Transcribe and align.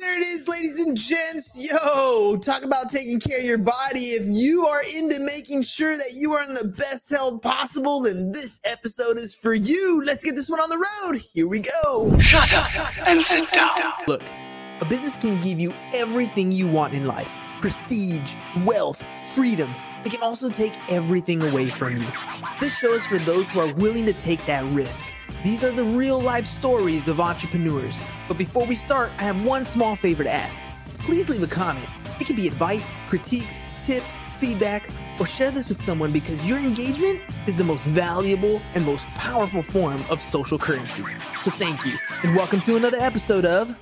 there 0.00 0.16
it 0.16 0.22
is, 0.22 0.48
ladies 0.48 0.78
and 0.80 0.96
gents. 0.96 1.58
Yo, 1.58 2.36
talk 2.38 2.62
about 2.62 2.90
taking 2.90 3.20
care 3.20 3.38
of 3.38 3.44
your 3.44 3.58
body. 3.58 4.12
If 4.12 4.24
you 4.26 4.66
are 4.66 4.82
into 4.82 5.20
making 5.20 5.62
sure 5.62 5.96
that 5.96 6.14
you 6.14 6.32
are 6.32 6.42
in 6.42 6.54
the 6.54 6.74
best 6.78 7.10
health 7.10 7.42
possible, 7.42 8.00
then 8.00 8.32
this 8.32 8.60
episode 8.64 9.18
is 9.18 9.34
for 9.34 9.52
you. 9.52 10.02
Let's 10.04 10.22
get 10.22 10.36
this 10.36 10.48
one 10.48 10.58
on 10.58 10.70
the 10.70 10.78
road. 10.78 11.22
Here 11.34 11.46
we 11.46 11.60
go. 11.60 12.18
Shut 12.18 12.52
up 12.54 13.06
and 13.06 13.22
sit 13.22 13.50
down. 13.50 13.92
Look, 14.08 14.22
a 14.80 14.86
business 14.86 15.16
can 15.16 15.40
give 15.42 15.60
you 15.60 15.74
everything 15.92 16.50
you 16.50 16.66
want 16.66 16.94
in 16.94 17.06
life 17.06 17.30
prestige, 17.60 18.32
wealth, 18.64 19.02
freedom. 19.34 19.74
It 20.06 20.12
can 20.12 20.22
also 20.22 20.48
take 20.48 20.72
everything 20.90 21.42
away 21.42 21.68
from 21.68 21.98
you. 21.98 22.06
This 22.58 22.74
show 22.78 22.94
is 22.94 23.06
for 23.06 23.18
those 23.18 23.46
who 23.50 23.60
are 23.60 23.74
willing 23.74 24.06
to 24.06 24.14
take 24.14 24.42
that 24.46 24.64
risk. 24.72 25.04
These 25.42 25.64
are 25.64 25.70
the 25.70 25.84
real 25.84 26.20
life 26.20 26.44
stories 26.44 27.08
of 27.08 27.18
entrepreneurs. 27.18 27.98
But 28.28 28.36
before 28.36 28.66
we 28.66 28.74
start, 28.76 29.10
I 29.18 29.22
have 29.22 29.42
one 29.42 29.64
small 29.64 29.96
favor 29.96 30.22
to 30.22 30.30
ask. 30.30 30.62
Please 30.98 31.30
leave 31.30 31.42
a 31.42 31.46
comment. 31.46 31.88
It 32.20 32.26
can 32.26 32.36
be 32.36 32.46
advice, 32.46 32.92
critiques, 33.08 33.62
tips, 33.82 34.06
feedback, 34.38 34.90
or 35.18 35.26
share 35.26 35.50
this 35.50 35.66
with 35.70 35.80
someone 35.80 36.12
because 36.12 36.46
your 36.46 36.58
engagement 36.58 37.22
is 37.46 37.56
the 37.56 37.64
most 37.64 37.80
valuable 37.84 38.60
and 38.74 38.84
most 38.84 39.06
powerful 39.06 39.62
form 39.62 40.04
of 40.10 40.20
social 40.20 40.58
currency. 40.58 41.02
So 41.42 41.50
thank 41.52 41.86
you, 41.86 41.94
and 42.22 42.36
welcome 42.36 42.60
to 42.60 42.76
another 42.76 42.98
episode 43.00 43.46
of 43.46 43.74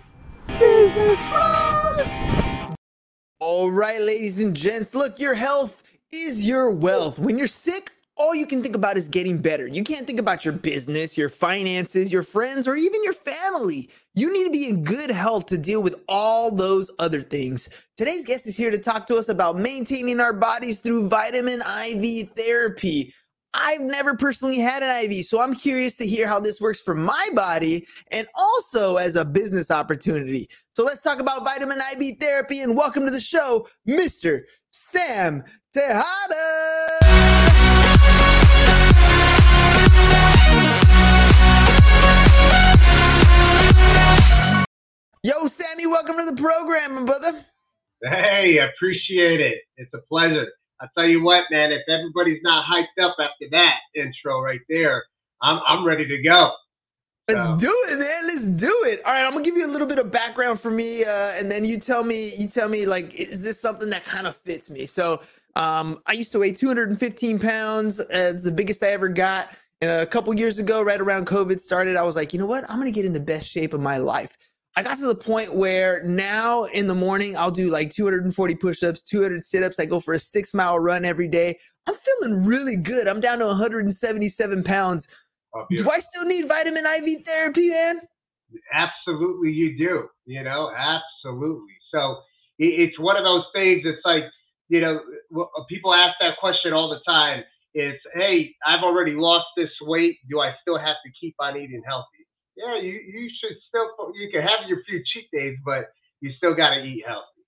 Business 0.46 1.18
Bros. 1.32 2.77
All 3.40 3.73
right, 3.73 4.01
ladies 4.01 4.40
and 4.40 4.54
gents, 4.54 4.95
look, 4.95 5.18
your 5.18 5.34
health 5.34 5.82
is 6.12 6.46
your 6.46 6.70
wealth. 6.70 7.18
When 7.18 7.37
you're 7.37 7.48
sick, 7.48 7.90
all 8.18 8.34
you 8.34 8.46
can 8.46 8.62
think 8.62 8.74
about 8.74 8.96
is 8.96 9.08
getting 9.08 9.38
better. 9.38 9.68
You 9.68 9.84
can't 9.84 10.06
think 10.06 10.18
about 10.18 10.45
your 10.45 10.52
business, 10.52 11.16
your 11.16 11.28
finances, 11.28 12.12
your 12.12 12.24
friends, 12.24 12.66
or 12.66 12.74
even 12.74 13.02
your 13.04 13.12
family. 13.12 13.88
You 14.16 14.32
need 14.32 14.45
to 14.45 14.50
be 14.50 14.68
in 14.68 14.82
good 14.82 15.10
health 15.10 15.46
to 15.46 15.56
deal 15.56 15.82
with 15.82 15.95
all 16.09 16.50
those 16.50 16.90
other 16.98 17.23
things. 17.23 17.68
Today's 17.96 18.24
guest 18.24 18.48
is 18.48 18.56
here 18.56 18.73
to 18.73 18.78
talk 18.78 19.06
to 19.06 19.15
us 19.15 19.28
about 19.28 19.56
maintaining 19.56 20.18
our 20.18 20.32
bodies 20.32 20.80
through 20.80 21.09
vitamin 21.09 21.60
IV 21.60 22.30
therapy. 22.30 23.15
I've 23.54 23.80
never 23.80 24.16
personally 24.16 24.59
had 24.59 24.82
an 24.82 25.10
IV, 25.10 25.24
so 25.24 25.40
I'm 25.40 25.54
curious 25.54 25.96
to 25.96 26.06
hear 26.06 26.26
how 26.26 26.40
this 26.40 26.60
works 26.60 26.82
for 26.82 26.95
my 26.95 27.28
body 27.34 27.87
and 28.10 28.26
also 28.34 28.96
as 28.96 29.15
a 29.15 29.24
business 29.24 29.71
opportunity. 29.71 30.48
So 30.73 30.82
let's 30.82 31.02
talk 31.02 31.21
about 31.21 31.45
vitamin 31.45 31.78
IV 31.78 32.18
therapy 32.18 32.60
and 32.60 32.76
welcome 32.76 33.04
to 33.04 33.10
the 33.10 33.21
show, 33.21 33.68
Mr. 33.88 34.43
Sam 34.71 35.45
Tejada. 35.73 36.87
Yo, 45.23 45.47
Sammy, 45.49 45.87
welcome 45.87 46.16
to 46.16 46.30
the 46.30 46.41
program, 46.41 46.95
my 46.95 47.02
brother. 47.05 47.45
Hey, 48.02 48.59
I 48.61 48.66
appreciate 48.66 49.41
it. 49.41 49.59
It's 49.77 49.93
a 49.95 49.99
pleasure. 50.09 50.47
I'll 50.80 50.88
tell 50.97 51.07
you 51.09 51.23
what, 51.23 51.45
man, 51.51 51.73
if 51.73 51.83
everybody's 51.88 52.41
not 52.43 52.65
hyped 52.65 53.02
up 53.05 53.16
after 53.19 53.46
that 53.51 53.74
intro 53.96 54.41
right 54.41 54.61
there, 54.69 55.05
I'm 55.43 55.61
I'm 55.66 55.85
ready 55.85 56.07
to 56.07 56.23
go. 56.23 56.52
Let's 57.29 57.41
So- 57.41 57.57
do 57.59 57.85
it, 57.91 57.99
man. 57.99 58.27
Let's 58.27 58.46
do 58.46 58.85
it. 58.87 59.05
All 59.05 59.13
right, 59.13 59.24
I'm 59.24 59.33
gonna 59.33 59.45
give 59.45 59.57
you 59.57 59.66
a 59.66 59.69
little 59.73 59.89
bit 59.89 59.99
of 59.99 60.11
background 60.13 60.61
for 60.61 60.71
me, 60.71 61.05
uh, 61.05 61.33
and 61.37 61.51
then 61.51 61.65
you 61.65 61.80
tell 61.80 62.05
me. 62.05 62.33
You 62.37 62.46
tell 62.46 62.69
me, 62.69 62.87
like, 62.87 63.13
is 63.15 63.43
this 63.43 63.61
something 63.61 63.91
that 63.91 64.05
kind 64.05 64.27
of 64.28 64.37
fits 64.37 64.71
me? 64.71 64.87
So, 64.87 65.21
um, 65.56 66.00
I 66.06 66.12
used 66.12 66.31
to 66.33 66.39
weigh 66.39 66.53
215 66.53 67.41
pounds. 67.41 67.99
Uh, 67.99 68.05
It's 68.11 68.44
the 68.44 68.53
biggest 68.53 68.83
I 68.84 68.89
ever 68.91 69.09
got. 69.09 69.50
And 69.81 69.91
a 69.91 70.06
couple 70.06 70.33
years 70.37 70.59
ago, 70.59 70.83
right 70.83 71.00
around 71.00 71.27
COVID 71.27 71.61
started, 71.61 71.97
I 71.97 72.03
was 72.03 72.15
like, 72.16 72.33
you 72.33 72.39
know 72.39 72.47
what? 72.47 72.65
I'm 72.71 72.78
gonna 72.78 72.93
get 72.93 73.05
in 73.05 73.12
the 73.12 73.21
best 73.21 73.49
shape 73.49 73.75
of 73.75 73.81
my 73.81 73.99
life. 73.99 74.37
I 74.78 74.82
got 74.84 74.97
to 74.98 75.09
the 75.09 75.15
point 75.16 75.56
where 75.56 76.04
now 76.04 76.66
in 76.66 76.87
the 76.87 76.94
morning 76.94 77.37
I'll 77.37 77.50
do 77.50 77.69
like 77.69 77.91
240 77.91 78.54
push-ups, 78.54 79.03
200 79.03 79.43
sit-ups. 79.43 79.81
I 79.81 79.87
go 79.87 79.98
for 79.98 80.15
a 80.15 80.21
six-mile 80.21 80.78
run 80.78 81.04
every 81.04 81.26
day. 81.26 81.59
I'm 81.88 81.97
feeling 81.97 82.44
really 82.44 82.77
good. 82.77 83.09
I'm 83.09 83.19
down 83.21 83.41
to 83.41 83.47
177 83.47 84.62
pounds. 84.62 85.09
Oh, 85.53 85.66
Do. 85.75 85.91
I 85.91 85.99
still 85.99 86.25
need 86.27 86.47
vitamin 86.47 86.87
IV 86.87 87.25
therapy, 87.27 87.71
man? 87.71 88.03
Absolutely, 88.72 89.50
you 89.50 89.77
do. 89.77 90.09
You 90.27 90.44
know, 90.44 90.71
absolutely. 90.71 91.75
So 91.93 92.19
it's 92.60 92.97
one 93.00 93.16
of 93.16 93.25
those 93.25 93.47
things. 93.53 93.83
It's 93.84 93.99
like 94.05 94.27
you 94.69 94.81
know, 94.81 95.00
uh, 95.37 95.65
people 95.69 95.93
ask 95.93 96.15
that 96.21 96.37
question 96.39 96.72
all 96.72 96.89
the 96.89 97.00
time. 97.05 97.43
It's, 97.75 97.99
hey, 98.15 98.55
I've 98.65 98.84
already 98.84 99.15
lost 99.15 99.47
this 99.56 99.71
weight. 99.83 100.19
Do 100.31 100.39
I 100.39 100.53
still 100.62 100.78
have 100.78 100.97
to 101.05 101.12
keep 101.21 101.34
on 101.41 101.56
eating 101.56 101.83
healthy? 101.84 102.18
Yeah, 102.59 102.81
you 102.81 102.93
you 102.93 103.31
should 103.41 103.57
still. 103.69 104.13
You 104.15 104.31
can 104.31 104.43
have 104.43 104.69
your 104.69 104.83
few 104.85 105.03
cheat 105.07 105.31
days, 105.33 105.57
but 105.65 105.87
you 106.21 106.33
still 106.37 106.55
got 106.55 106.71
to 106.71 106.83
eat 106.83 107.05
healthy. 107.07 107.39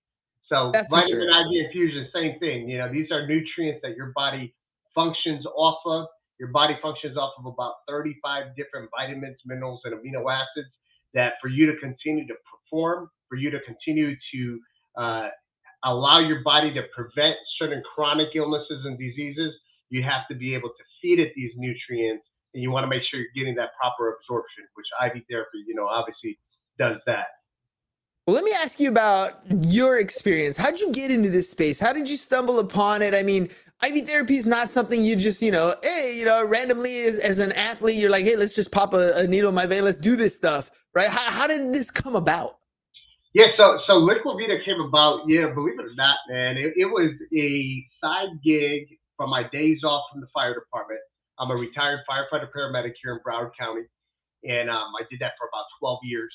So 0.47 0.71
That's 0.73 0.91
vitamin 0.91 1.29
sure. 1.29 1.61
IV 1.61 1.67
infusion, 1.67 2.09
same 2.15 2.39
thing. 2.39 2.69
You 2.69 2.79
know, 2.79 2.93
these 2.93 3.11
are 3.11 3.27
nutrients 3.27 3.81
that 3.83 3.97
your 3.97 4.13
body 4.15 4.55
functions 4.95 5.45
off 5.55 5.81
of. 5.87 6.07
Your 6.39 6.49
body 6.49 6.77
functions 6.81 7.17
off 7.17 7.35
of 7.39 7.47
about 7.47 7.75
35 7.89 8.57
different 8.57 8.89
vitamins, 8.97 9.37
minerals, 9.45 9.81
and 9.85 9.95
amino 9.95 10.25
acids 10.33 10.73
that 11.13 11.35
for 11.41 11.49
you 11.49 11.67
to 11.67 11.79
continue 11.79 12.27
to 12.27 12.35
perform, 12.51 13.11
for 13.29 13.37
you 13.37 13.51
to 13.51 13.59
continue 13.61 14.17
to 14.33 14.61
uh, 14.97 15.29
allow 15.85 16.19
your 16.19 16.43
body 16.43 16.73
to 16.75 16.83
prevent 16.95 17.37
certain 17.59 17.83
chronic 17.95 18.29
illnesses 18.35 18.85
and 18.85 18.99
diseases, 18.99 19.53
you 19.91 20.03
have 20.03 20.27
to 20.31 20.35
be 20.35 20.55
able 20.55 20.71
to 20.71 20.85
feed 21.03 21.19
it 21.19 21.33
these 21.35 21.53
nutrients, 21.57 22.25
and 22.55 22.63
you 22.63 22.71
want 22.71 22.85
to 22.85 22.89
make 22.89 23.03
sure 23.11 23.21
you're 23.21 23.29
getting 23.35 23.55
that 23.57 23.71
proper 23.81 24.17
absorption, 24.17 24.65
which 24.75 24.87
IV 25.05 25.23
therapy, 25.31 25.65
you 25.67 25.75
know, 25.75 25.87
obviously 25.87 26.39
does 26.79 26.97
that. 27.07 27.27
Well, 28.27 28.35
let 28.35 28.45
me 28.45 28.53
ask 28.53 28.79
you 28.79 28.91
about 28.91 29.41
your 29.49 29.99
experience. 29.99 30.57
How'd 30.57 30.79
you 30.79 30.93
get 30.93 31.11
into 31.11 31.31
this 31.31 31.51
space? 31.51 31.81
How 31.81 31.93
did 31.93 32.09
you 32.09 32.17
stumble 32.17 32.59
upon 32.59 33.03
it? 33.03 33.15
I 33.15 33.23
mean, 33.23 33.49
IV 33.83 34.07
therapy 34.07 34.37
is 34.37 34.47
not 34.47 34.71
something 34.71 35.03
you 35.03 35.17
just, 35.17 35.41
you 35.41 35.51
know, 35.51 35.75
hey, 35.83 36.15
you 36.17 36.25
know, 36.25 36.47
randomly 36.47 37.03
as, 37.05 37.19
as 37.19 37.39
an 37.39 37.53
athlete, 37.53 37.97
you're 37.97 38.11
like, 38.11 38.25
hey, 38.25 38.37
let's 38.37 38.55
just 38.55 38.71
pop 38.71 38.93
a, 38.93 39.15
a 39.17 39.27
needle 39.27 39.49
in 39.49 39.55
my 39.55 39.67
vein, 39.67 39.85
let's 39.85 39.99
do 39.99 40.17
this 40.17 40.35
stuff, 40.35 40.71
right? 40.95 41.09
How, 41.09 41.31
how 41.31 41.47
did 41.47 41.73
this 41.73 41.91
come 41.91 42.15
about? 42.15 42.59
Yeah, 43.33 43.47
so 43.57 43.79
so 43.87 43.93
Liquivida 43.95 44.65
came 44.65 44.81
about, 44.81 45.21
yeah, 45.29 45.47
believe 45.55 45.79
it 45.79 45.87
or 45.87 45.95
not, 45.95 46.17
man, 46.29 46.57
it, 46.57 46.75
it 46.77 46.87
was 46.87 47.13
a 47.33 47.87
side 48.03 48.29
gig 48.45 48.89
from 49.17 49.31
my 49.31 49.45
days 49.53 49.85
off 49.85 50.03
from 50.13 50.21
the 50.21 50.27
fire 50.35 50.53
department. 50.53 51.01
I'm 51.41 51.51
a 51.51 51.57
retired 51.57 52.01
firefighter 52.09 52.49
paramedic 52.55 52.93
here 53.03 53.15
in 53.15 53.21
Broward 53.27 53.51
County, 53.59 53.83
and 54.45 54.69
um, 54.69 54.93
I 54.99 55.05
did 55.11 55.21
that 55.21 55.33
for 55.39 55.49
about 55.49 55.65
12 55.81 55.99
years. 56.05 56.35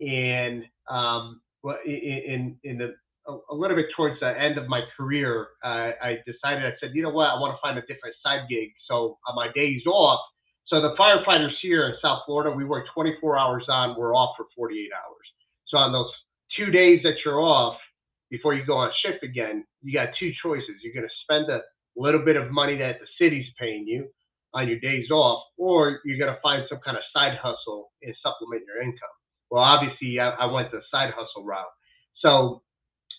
And 0.00 0.64
um, 0.90 1.40
in 1.86 2.56
in 2.64 2.78
the 2.78 2.94
a, 3.26 3.54
little 3.54 3.76
bit 3.76 3.86
towards 3.96 4.20
the 4.20 4.38
end 4.38 4.58
of 4.58 4.68
my 4.68 4.82
career, 4.96 5.48
uh, 5.64 5.92
I 6.02 6.18
decided 6.26 6.64
I 6.66 6.72
said, 6.80 6.90
you 6.94 7.02
know 7.02 7.10
what, 7.10 7.28
I 7.28 7.34
want 7.34 7.56
to 7.56 7.60
find 7.62 7.78
a 7.78 7.82
different 7.82 8.14
side 8.22 8.46
gig. 8.50 8.70
So 8.88 9.18
on 9.28 9.34
my 9.34 9.48
days 9.54 9.82
off, 9.86 10.20
so 10.66 10.80
the 10.80 10.94
firefighters 10.98 11.52
here 11.62 11.86
in 11.86 11.94
South 12.02 12.22
Florida, 12.26 12.50
we 12.50 12.64
work 12.64 12.86
24 12.92 13.38
hours 13.38 13.64
on, 13.68 13.96
we're 13.98 14.14
off 14.14 14.34
for 14.36 14.46
48 14.56 14.90
hours. 14.92 15.26
So 15.68 15.78
on 15.78 15.92
those 15.92 16.10
two 16.56 16.70
days 16.70 17.00
that 17.02 17.14
you're 17.24 17.40
off 17.40 17.76
before 18.30 18.54
you 18.54 18.64
go 18.66 18.76
on 18.76 18.90
shift 19.04 19.22
again, 19.22 19.64
you 19.82 19.92
got 19.92 20.08
two 20.18 20.32
choices. 20.42 20.76
You're 20.82 20.94
going 20.94 21.08
to 21.08 21.14
spend 21.22 21.50
a 21.50 21.62
little 21.96 22.24
bit 22.24 22.36
of 22.36 22.50
money 22.50 22.76
that 22.78 22.98
the 23.00 23.06
city's 23.18 23.46
paying 23.58 23.86
you 23.86 24.08
on 24.54 24.68
your 24.68 24.78
days 24.80 25.10
off, 25.10 25.44
or 25.58 26.00
you're 26.04 26.18
going 26.18 26.32
to 26.32 26.40
find 26.42 26.62
some 26.68 26.78
kind 26.84 26.96
of 26.96 27.02
side 27.12 27.38
hustle 27.42 27.90
and 28.02 28.14
supplement 28.22 28.62
your 28.66 28.82
income. 28.82 29.08
Well, 29.50 29.62
obviously, 29.62 30.18
I, 30.20 30.30
I 30.30 30.46
went 30.46 30.70
the 30.70 30.80
side 30.90 31.12
hustle 31.16 31.44
route. 31.44 31.66
So 32.20 32.62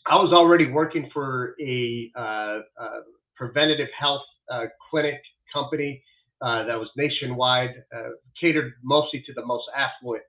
I 0.07 0.15
was 0.15 0.33
already 0.33 0.67
working 0.71 1.09
for 1.13 1.55
a 1.61 2.11
uh, 2.17 2.59
uh, 2.81 3.01
preventative 3.35 3.89
health 3.97 4.23
uh, 4.51 4.65
clinic 4.89 5.21
company 5.53 6.01
uh, 6.41 6.65
that 6.65 6.75
was 6.75 6.89
nationwide, 6.97 7.71
uh, 7.95 8.09
catered 8.39 8.73
mostly 8.83 9.23
to 9.25 9.33
the 9.33 9.45
most 9.45 9.65
affluent 9.75 10.23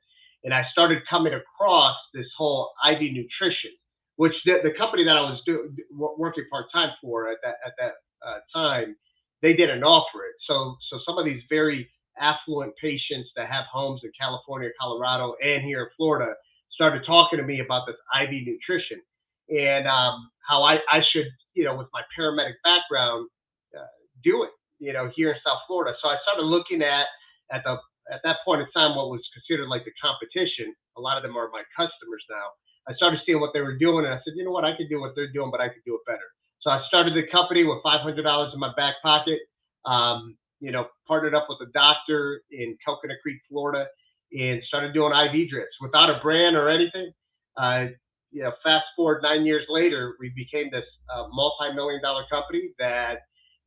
and 0.46 0.54
I 0.54 0.62
started 0.70 1.02
coming 1.10 1.34
across 1.34 1.96
this 2.14 2.26
whole 2.38 2.70
IV 2.88 3.00
nutrition, 3.00 3.72
which 4.14 4.32
the, 4.44 4.58
the 4.62 4.70
company 4.78 5.04
that 5.04 5.16
I 5.16 5.20
was 5.20 5.40
do, 5.44 5.74
working 5.92 6.44
part 6.50 6.66
time 6.72 6.90
for 7.02 7.28
at 7.28 7.38
that 7.42 7.56
at 7.66 7.72
that 7.78 7.92
uh, 8.26 8.38
time, 8.54 8.96
they 9.42 9.52
didn't 9.54 9.82
offer 9.82 10.24
it. 10.24 10.34
So 10.46 10.76
so 10.90 11.00
some 11.06 11.18
of 11.18 11.24
these 11.24 11.42
very 11.48 11.88
affluent 12.18 12.72
patients 12.80 13.30
that 13.36 13.48
have 13.48 13.64
homes 13.72 14.00
in 14.04 14.10
California, 14.18 14.70
Colorado, 14.80 15.34
and 15.42 15.62
here 15.64 15.82
in 15.82 15.88
Florida 15.96 16.34
started 16.72 17.02
talking 17.06 17.38
to 17.38 17.44
me 17.44 17.60
about 17.60 17.86
this 17.86 17.96
IV 18.20 18.30
nutrition 18.46 19.00
and 19.48 19.86
um, 19.86 20.30
how 20.48 20.62
I, 20.62 20.78
I 20.90 21.00
should, 21.12 21.26
you 21.54 21.64
know, 21.64 21.76
with 21.76 21.88
my 21.92 22.02
paramedic 22.18 22.54
background, 22.64 23.28
uh, 23.76 23.86
do 24.24 24.42
it, 24.44 24.50
you 24.78 24.92
know, 24.92 25.10
here 25.14 25.30
in 25.30 25.36
South 25.44 25.60
Florida. 25.66 25.96
So 26.02 26.08
I 26.08 26.16
started 26.22 26.42
looking 26.42 26.82
at 26.82 27.06
at 27.52 27.62
the 27.64 27.76
at 28.12 28.20
that 28.22 28.38
point 28.44 28.60
in 28.60 28.68
time 28.70 28.96
what 28.96 29.10
was 29.10 29.22
considered 29.34 29.68
like 29.68 29.84
the 29.84 29.92
competition. 30.02 30.74
A 30.96 31.00
lot 31.00 31.16
of 31.16 31.22
them 31.22 31.36
are 31.36 31.50
my 31.50 31.62
customers 31.76 32.24
now. 32.30 32.46
I 32.88 32.94
started 32.94 33.20
seeing 33.26 33.40
what 33.40 33.50
they 33.52 33.60
were 33.60 33.76
doing, 33.76 34.04
and 34.04 34.14
I 34.14 34.18
said, 34.22 34.34
you 34.36 34.44
know 34.44 34.52
what, 34.52 34.64
I 34.64 34.76
could 34.76 34.88
do 34.88 35.00
what 35.00 35.12
they're 35.16 35.32
doing, 35.32 35.50
but 35.50 35.60
I 35.60 35.68
could 35.68 35.82
do 35.84 35.94
it 35.94 36.06
better. 36.06 36.28
So 36.66 36.72
I 36.72 36.82
started 36.88 37.14
the 37.14 37.22
company 37.30 37.62
with 37.62 37.78
$500 37.86 38.52
in 38.52 38.58
my 38.58 38.72
back 38.76 38.96
pocket. 39.00 39.38
Um, 39.84 40.36
you 40.58 40.72
know, 40.72 40.86
partnered 41.06 41.32
up 41.32 41.46
with 41.48 41.58
a 41.62 41.70
doctor 41.70 42.40
in 42.50 42.76
Coconut 42.84 43.18
Creek, 43.22 43.40
Florida, 43.48 43.86
and 44.32 44.60
started 44.66 44.92
doing 44.92 45.12
IV 45.12 45.48
drips 45.48 45.76
without 45.80 46.10
a 46.10 46.18
brand 46.20 46.56
or 46.56 46.68
anything. 46.68 47.12
Uh, 47.56 47.86
you 48.32 48.42
know, 48.42 48.50
fast 48.64 48.84
forward 48.96 49.22
nine 49.22 49.46
years 49.46 49.64
later, 49.68 50.16
we 50.18 50.32
became 50.34 50.68
this 50.72 50.82
uh, 51.14 51.28
multi-million 51.30 52.02
dollar 52.02 52.24
company 52.28 52.70
that 52.80 53.18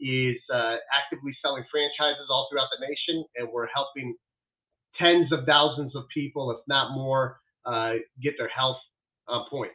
is 0.02 0.36
uh, 0.54 0.76
actively 0.94 1.32
selling 1.42 1.64
franchises 1.72 2.28
all 2.30 2.50
throughout 2.52 2.68
the 2.78 2.86
nation, 2.86 3.24
and 3.38 3.48
we're 3.50 3.68
helping 3.68 4.14
tens 5.00 5.32
of 5.32 5.46
thousands 5.46 5.96
of 5.96 6.04
people, 6.14 6.52
if 6.52 6.58
not 6.68 6.92
more, 6.92 7.40
uh, 7.66 7.94
get 8.22 8.34
their 8.38 8.50
health 8.50 8.78
on 9.30 9.46
point. 9.50 9.72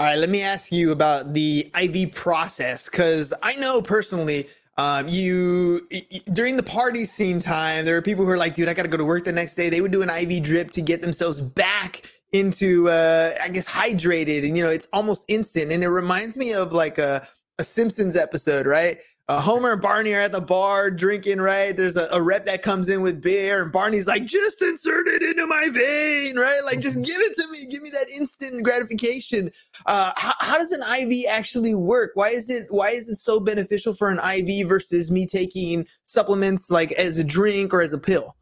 All 0.00 0.06
right, 0.06 0.16
let 0.16 0.30
me 0.30 0.40
ask 0.40 0.72
you 0.72 0.92
about 0.92 1.34
the 1.34 1.70
IV 1.78 2.12
process 2.12 2.88
because 2.88 3.34
I 3.42 3.54
know 3.56 3.82
personally, 3.82 4.48
um, 4.78 5.06
you 5.08 5.86
during 6.32 6.56
the 6.56 6.62
party 6.62 7.04
scene 7.04 7.38
time, 7.38 7.84
there 7.84 7.98
are 7.98 8.00
people 8.00 8.24
who 8.24 8.30
are 8.30 8.38
like, 8.38 8.54
"Dude, 8.54 8.66
I 8.66 8.72
got 8.72 8.84
to 8.84 8.88
go 8.88 8.96
to 8.96 9.04
work 9.04 9.24
the 9.24 9.32
next 9.32 9.56
day." 9.56 9.68
They 9.68 9.82
would 9.82 9.92
do 9.92 10.00
an 10.00 10.08
IV 10.08 10.42
drip 10.42 10.70
to 10.70 10.80
get 10.80 11.02
themselves 11.02 11.42
back 11.42 12.10
into, 12.32 12.88
uh, 12.88 13.34
I 13.42 13.50
guess, 13.50 13.68
hydrated, 13.68 14.46
and 14.46 14.56
you 14.56 14.62
know, 14.62 14.70
it's 14.70 14.88
almost 14.94 15.26
instant, 15.28 15.70
and 15.70 15.84
it 15.84 15.90
reminds 15.90 16.34
me 16.34 16.54
of 16.54 16.72
like 16.72 16.96
a 16.96 17.28
a 17.58 17.64
Simpsons 17.64 18.16
episode, 18.16 18.64
right? 18.64 18.96
Uh, 19.30 19.40
Homer 19.40 19.74
and 19.74 19.80
Barney 19.80 20.12
are 20.12 20.22
at 20.22 20.32
the 20.32 20.40
bar 20.40 20.90
drinking, 20.90 21.40
right? 21.40 21.76
There's 21.76 21.96
a, 21.96 22.08
a, 22.10 22.20
rep 22.20 22.46
that 22.46 22.62
comes 22.62 22.88
in 22.88 23.00
with 23.00 23.22
beer, 23.22 23.62
and 23.62 23.70
Barney's 23.70 24.08
like, 24.08 24.24
just 24.24 24.60
insert 24.60 25.06
it 25.06 25.22
into 25.22 25.46
my 25.46 25.68
vein, 25.68 26.36
right? 26.36 26.58
Like, 26.64 26.80
just 26.80 26.96
give 26.96 27.20
it 27.20 27.36
to 27.36 27.46
me. 27.48 27.58
Give 27.70 27.80
me 27.80 27.90
that 27.90 28.08
instant 28.08 28.64
gratification. 28.64 29.52
Uh, 29.86 30.10
how, 30.16 30.34
how, 30.40 30.58
does 30.58 30.72
an 30.72 30.82
IV 30.82 31.26
actually 31.28 31.76
work? 31.76 32.10
Why 32.14 32.30
is 32.30 32.50
it 32.50 32.66
why 32.70 32.88
is 32.88 33.08
it 33.08 33.18
so 33.18 33.38
beneficial 33.38 33.94
for 33.94 34.10
an 34.10 34.18
IV 34.18 34.68
versus 34.68 35.12
me 35.12 35.28
taking 35.28 35.86
supplements 36.06 36.68
like 36.68 36.90
as 36.92 37.16
a 37.16 37.22
drink 37.22 37.72
or 37.72 37.82
as 37.82 37.92
a 37.92 37.98
pill? 37.98 38.34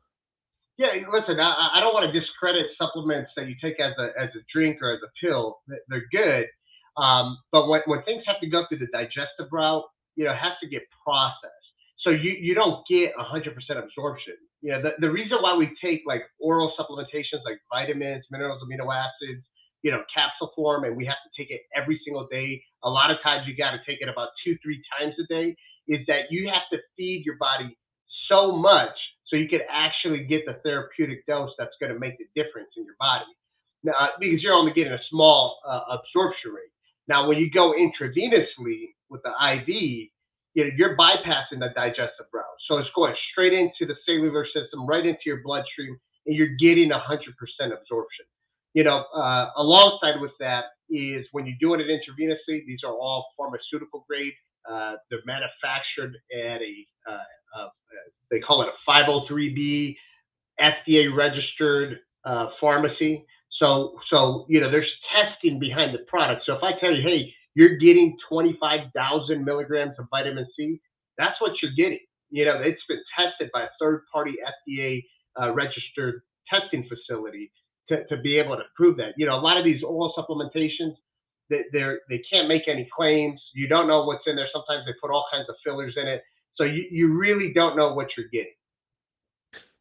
Yeah, 0.78 0.88
listen, 1.12 1.38
I, 1.38 1.68
I 1.74 1.80
don't 1.80 1.92
want 1.92 2.10
to 2.10 2.18
discredit 2.18 2.64
supplements 2.78 3.30
that 3.36 3.46
you 3.46 3.56
take 3.60 3.78
as 3.78 3.92
a 3.98 4.18
as 4.18 4.30
a 4.34 4.40
drink 4.50 4.78
or 4.80 4.94
as 4.94 5.00
a 5.04 5.26
pill. 5.26 5.58
They're 5.88 6.06
good. 6.10 6.46
Um, 6.96 7.36
but 7.52 7.68
when, 7.68 7.82
when 7.84 8.02
things 8.04 8.24
have 8.26 8.40
to 8.40 8.48
go 8.48 8.64
through 8.68 8.78
the 8.78 8.88
digestive 8.90 9.52
route, 9.52 9.84
you 10.18 10.24
know, 10.24 10.34
has 10.34 10.58
to 10.60 10.68
get 10.68 10.82
processed. 11.06 11.54
So 12.02 12.10
you, 12.10 12.32
you 12.32 12.54
don't 12.54 12.82
get 12.90 13.12
100% 13.14 13.54
absorption. 13.78 14.34
You 14.60 14.72
know, 14.72 14.82
the, 14.82 14.90
the 14.98 15.10
reason 15.10 15.38
why 15.40 15.54
we 15.56 15.70
take 15.80 16.02
like 16.06 16.22
oral 16.40 16.72
supplementations 16.78 17.46
like 17.46 17.60
vitamins, 17.72 18.24
minerals, 18.30 18.60
amino 18.62 18.92
acids, 18.92 19.46
you 19.82 19.92
know, 19.92 20.02
capsule 20.12 20.50
form, 20.56 20.82
and 20.82 20.96
we 20.96 21.06
have 21.06 21.16
to 21.22 21.40
take 21.40 21.52
it 21.52 21.60
every 21.74 22.00
single 22.04 22.26
day. 22.32 22.60
A 22.82 22.90
lot 22.90 23.12
of 23.12 23.18
times 23.22 23.46
you 23.46 23.56
got 23.56 23.70
to 23.70 23.78
take 23.86 24.00
it 24.00 24.08
about 24.08 24.30
two, 24.44 24.58
three 24.60 24.82
times 24.98 25.14
a 25.22 25.26
day. 25.32 25.54
Is 25.86 26.00
that 26.08 26.30
you 26.30 26.50
have 26.52 26.66
to 26.72 26.78
feed 26.96 27.22
your 27.24 27.36
body 27.36 27.78
so 28.28 28.52
much 28.52 28.96
so 29.26 29.36
you 29.36 29.48
can 29.48 29.60
actually 29.70 30.24
get 30.24 30.44
the 30.46 30.54
therapeutic 30.64 31.24
dose 31.26 31.50
that's 31.58 31.74
going 31.80 31.92
to 31.92 31.98
make 31.98 32.18
the 32.18 32.26
difference 32.34 32.68
in 32.76 32.84
your 32.84 32.96
body. 32.98 33.24
Now, 33.84 34.08
because 34.18 34.42
you're 34.42 34.54
only 34.54 34.72
getting 34.72 34.92
a 34.92 35.00
small 35.08 35.58
uh, 35.66 35.80
absorption 35.90 36.50
rate. 36.50 36.72
Now, 37.06 37.26
when 37.28 37.38
you 37.38 37.50
go 37.50 37.72
intravenously 37.72 38.90
with 39.10 39.22
the 39.22 39.30
IV, 39.30 39.68
you 40.54 40.64
know, 40.64 40.70
you're 40.76 40.96
bypassing 40.96 41.60
the 41.60 41.68
digestive 41.74 42.26
route. 42.32 42.44
So 42.68 42.78
it's 42.78 42.88
going 42.94 43.14
straight 43.32 43.52
into 43.52 43.86
the 43.86 43.94
cellular 44.06 44.46
system, 44.46 44.86
right 44.86 45.04
into 45.04 45.20
your 45.26 45.42
bloodstream, 45.42 45.96
and 46.26 46.36
you're 46.36 46.56
getting 46.58 46.90
100% 46.90 46.98
absorption. 46.98 48.26
You 48.74 48.84
know, 48.84 49.04
uh, 49.14 49.50
alongside 49.56 50.20
with 50.20 50.32
that 50.40 50.64
is 50.90 51.26
when 51.32 51.46
you're 51.46 51.56
doing 51.60 51.80
it 51.80 51.86
intravenously, 51.86 52.66
these 52.66 52.80
are 52.84 52.92
all 52.92 53.26
pharmaceutical 53.36 54.04
grade. 54.08 54.32
Uh, 54.70 54.94
they're 55.10 55.20
manufactured 55.24 56.16
at 56.34 56.60
a, 56.60 56.86
uh, 57.08 57.58
uh 57.58 57.68
they 58.30 58.40
call 58.40 58.62
it 58.62 58.68
a 58.68 58.90
503B 58.90 59.96
FDA 60.60 61.14
registered 61.16 62.00
uh, 62.24 62.48
pharmacy. 62.60 63.24
So, 63.58 63.98
so 64.10 64.44
you 64.48 64.60
know, 64.60 64.70
there's 64.70 64.90
testing 65.14 65.58
behind 65.58 65.94
the 65.94 66.04
product. 66.06 66.42
So 66.46 66.54
if 66.54 66.62
I 66.62 66.78
tell 66.78 66.94
you, 66.94 67.02
hey, 67.02 67.34
you're 67.58 67.76
getting 67.76 68.16
25,000 68.28 69.44
milligrams 69.44 69.94
of 69.98 70.06
vitamin 70.12 70.46
C, 70.56 70.80
that's 71.16 71.40
what 71.40 71.50
you're 71.60 71.72
getting. 71.76 71.98
You 72.30 72.44
know, 72.44 72.60
it's 72.62 72.80
been 72.88 73.02
tested 73.18 73.50
by 73.52 73.62
a 73.62 73.68
third-party 73.80 74.36
FDA 74.70 75.02
uh, 75.42 75.52
registered 75.52 76.22
testing 76.48 76.88
facility 76.88 77.50
to, 77.88 78.06
to 78.06 78.16
be 78.18 78.38
able 78.38 78.54
to 78.56 78.62
prove 78.76 78.96
that. 78.98 79.14
You 79.16 79.26
know, 79.26 79.34
a 79.34 79.42
lot 79.42 79.56
of 79.56 79.64
these 79.64 79.82
oral 79.82 80.14
supplementations, 80.16 80.94
they, 81.50 81.62
they're, 81.72 82.02
they 82.08 82.22
can't 82.32 82.46
make 82.46 82.68
any 82.68 82.88
claims. 82.96 83.40
You 83.54 83.66
don't 83.66 83.88
know 83.88 84.04
what's 84.04 84.22
in 84.28 84.36
there. 84.36 84.46
Sometimes 84.52 84.86
they 84.86 84.92
put 85.02 85.10
all 85.10 85.24
kinds 85.32 85.48
of 85.48 85.56
fillers 85.64 85.94
in 85.96 86.06
it. 86.06 86.22
So 86.54 86.62
you, 86.62 86.84
you 86.92 87.18
really 87.18 87.52
don't 87.52 87.76
know 87.76 87.92
what 87.92 88.06
you're 88.16 88.28
getting. 88.28 88.52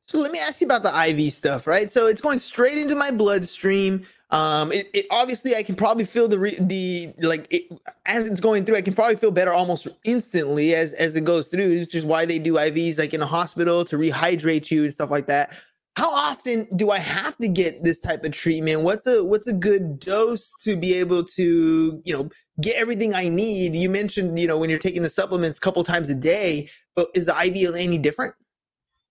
So 0.08 0.18
let 0.18 0.32
me 0.32 0.40
ask 0.40 0.62
you 0.62 0.66
about 0.66 0.82
the 0.82 1.10
IV 1.10 1.32
stuff, 1.32 1.68
right? 1.68 1.92
So 1.92 2.08
it's 2.08 2.22
going 2.22 2.40
straight 2.40 2.80
into 2.80 2.96
my 2.96 3.12
bloodstream. 3.12 4.04
Um, 4.30 4.74
it, 4.74 4.90
it 4.94 5.06
obviously 5.10 5.56
I 5.56 5.64
can 5.64 5.76
probably 5.76 6.04
feel 6.04 6.28
the 6.28 6.40
re- 6.40 6.58
the 6.60 7.14
like 7.20 7.48
it, 7.50 7.72
as 8.06 8.30
it's 8.30 8.42
going 8.42 8.66
through. 8.66 8.76
I 8.76 8.82
can 8.82 8.94
probably 8.94 9.16
feel 9.16 9.32
better 9.32 9.54
almost 9.54 9.88
instantly 10.04 10.76
as 10.76 10.94
as 10.94 11.16
it 11.16 11.24
goes 11.24 11.48
through. 11.48 11.72
It's 11.72 11.92
just 11.92 12.06
why 12.06 12.26
they 12.26 12.38
do 12.38 12.54
IVs 12.54 13.00
like 13.00 13.14
in 13.14 13.22
a 13.22 13.26
hospital 13.26 13.86
to 13.86 13.98
rehydrate 13.98 14.70
you 14.70 14.84
and 14.84 14.94
stuff 14.94 15.10
like 15.10 15.28
that. 15.28 15.56
How 15.96 16.12
often 16.12 16.68
do 16.76 16.92
I 16.92 17.00
have 17.00 17.38
to 17.38 17.48
get 17.48 17.84
this 17.84 18.02
type 18.02 18.24
of 18.26 18.32
treatment? 18.34 18.82
What's 18.82 19.08
a 19.08 19.24
what's 19.24 19.48
a 19.48 19.54
good 19.54 20.00
dose 20.00 20.54
to 20.62 20.76
be 20.76 20.94
able 20.96 21.24
to 21.24 22.02
you 22.04 22.14
know 22.14 22.30
get 22.62 22.76
everything 22.76 23.16
I 23.16 23.30
need? 23.30 23.76
You 23.76 23.90
mentioned 23.90 24.38
you 24.38 24.48
know 24.48 24.58
when 24.58 24.70
you're 24.70 24.78
taking 24.78 25.04
the 25.04 25.10
supplements 25.10 25.58
a 25.58 25.62
couple 25.62 25.84
times 25.86 26.10
a 26.10 26.16
day, 26.16 26.70
but 26.98 27.08
is 27.16 27.28
the 27.28 27.46
IV 27.46 27.76
any 27.76 27.98
different? 27.98 28.36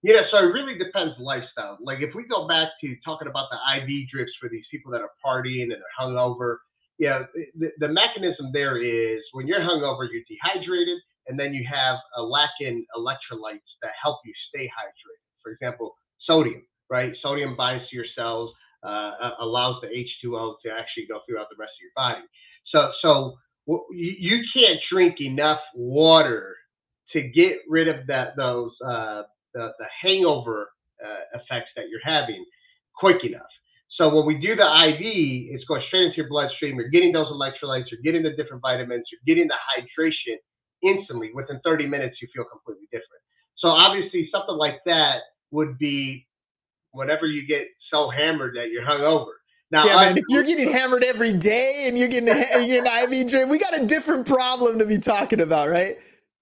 Yeah, 0.06 0.20
so 0.31 0.37
it 0.38 0.53
really 0.55 0.79
depends 0.79 1.14
lifestyle. 1.19 1.79
Like 1.82 1.99
if 2.00 2.14
we 2.14 2.29
go 2.29 2.47
back 2.47 2.69
to 2.81 2.94
talking 3.05 3.26
about 3.26 3.49
the 3.50 3.58
IV 3.76 4.08
drips 4.08 4.31
for 4.41 4.49
these 4.49 4.62
people 4.70 4.93
that 4.93 5.00
are 5.00 5.11
partying 5.19 5.64
and 5.64 5.73
they're 5.73 5.99
hungover, 6.00 6.58
yeah, 6.97 7.25
the, 7.58 7.70
the 7.81 7.88
mechanism 7.88 8.50
there 8.53 8.81
is 8.81 9.20
when 9.32 9.49
you're 9.49 9.58
hungover, 9.58 10.06
you're 10.08 10.23
dehydrated, 10.31 10.99
and 11.26 11.37
then 11.37 11.53
you 11.53 11.67
have 11.69 11.97
a 12.19 12.23
lack 12.23 12.50
in 12.61 12.87
electrolytes 12.97 13.67
that 13.82 13.91
help 14.00 14.20
you 14.25 14.32
stay 14.49 14.67
hydrated. 14.67 15.26
For 15.43 15.50
example, 15.50 15.97
sodium, 16.20 16.62
right? 16.88 17.12
Sodium 17.20 17.56
binds 17.56 17.88
to 17.91 17.97
your 17.97 18.06
cells, 18.17 18.53
uh, 18.85 19.11
allows 19.41 19.81
the 19.82 19.88
H2O 19.88 20.55
to 20.64 20.70
actually 20.70 21.06
go 21.08 21.19
throughout 21.29 21.49
the 21.50 21.56
rest 21.58 21.73
of 21.73 21.82
your 21.82 21.91
body. 21.97 22.25
So, 22.67 22.93
so 23.03 23.35
you 23.91 24.38
can't 24.55 24.79
drink 24.88 25.20
enough 25.20 25.58
water 25.75 26.55
to 27.11 27.23
get 27.23 27.58
rid 27.69 27.88
of 27.88 28.06
that 28.06 28.37
those 28.37 28.70
uh, 28.87 29.23
the, 29.56 29.73
the 29.79 29.87
hangover 30.03 30.69
uh, 31.03 31.41
effects 31.41 31.70
that 31.76 31.88
you're 31.88 32.05
having 32.05 32.44
quick 32.94 33.25
enough. 33.25 33.49
So 33.97 34.14
when 34.14 34.26
we 34.26 34.35
do 34.35 34.55
the 34.55 34.62
IV, 34.62 35.00
it's 35.00 35.64
going 35.64 35.82
straight 35.88 36.05
into 36.05 36.17
your 36.19 36.29
bloodstream. 36.29 36.77
You're 36.77 36.91
getting 36.91 37.13
those 37.13 37.29
electrolytes, 37.29 37.84
you're 37.91 38.05
getting 38.05 38.22
the 38.22 38.36
different 38.36 38.60
vitamins, 38.60 39.06
you're 39.10 39.25
getting 39.27 39.48
the 39.48 39.56
hydration 39.65 40.36
instantly. 40.82 41.31
Within 41.34 41.58
30 41.65 41.86
minutes, 41.86 42.17
you 42.20 42.29
feel 42.34 42.44
completely 42.44 42.86
different. 42.93 43.22
So 43.56 43.69
obviously, 43.69 44.29
something 44.31 44.56
like 44.56 44.77
that 44.84 45.20
would 45.51 45.79
be 45.79 46.27
whenever 46.93 47.27
you 47.27 47.46
get 47.46 47.67
so 47.91 48.10
hammered 48.10 48.55
that 48.56 48.69
you're 48.70 48.84
hungover. 48.84 49.32
Now, 49.70 49.84
yeah, 49.86 49.96
man, 49.96 50.19
if 50.19 50.25
you're 50.29 50.44
getting 50.44 50.70
hammered 50.70 51.03
every 51.03 51.32
day 51.32 51.86
and 51.89 51.98
you're 51.98 52.08
getting, 52.08 52.29
you're 52.29 52.82
getting 52.82 52.86
an 52.86 53.13
IV 53.13 53.31
drip, 53.31 53.48
we 53.48 53.58
got 53.58 53.81
a 53.81 53.86
different 53.86 54.27
problem 54.27 54.79
to 54.79 54.86
be 54.86 54.98
talking 54.98 55.41
about, 55.41 55.69
right? 55.69 55.96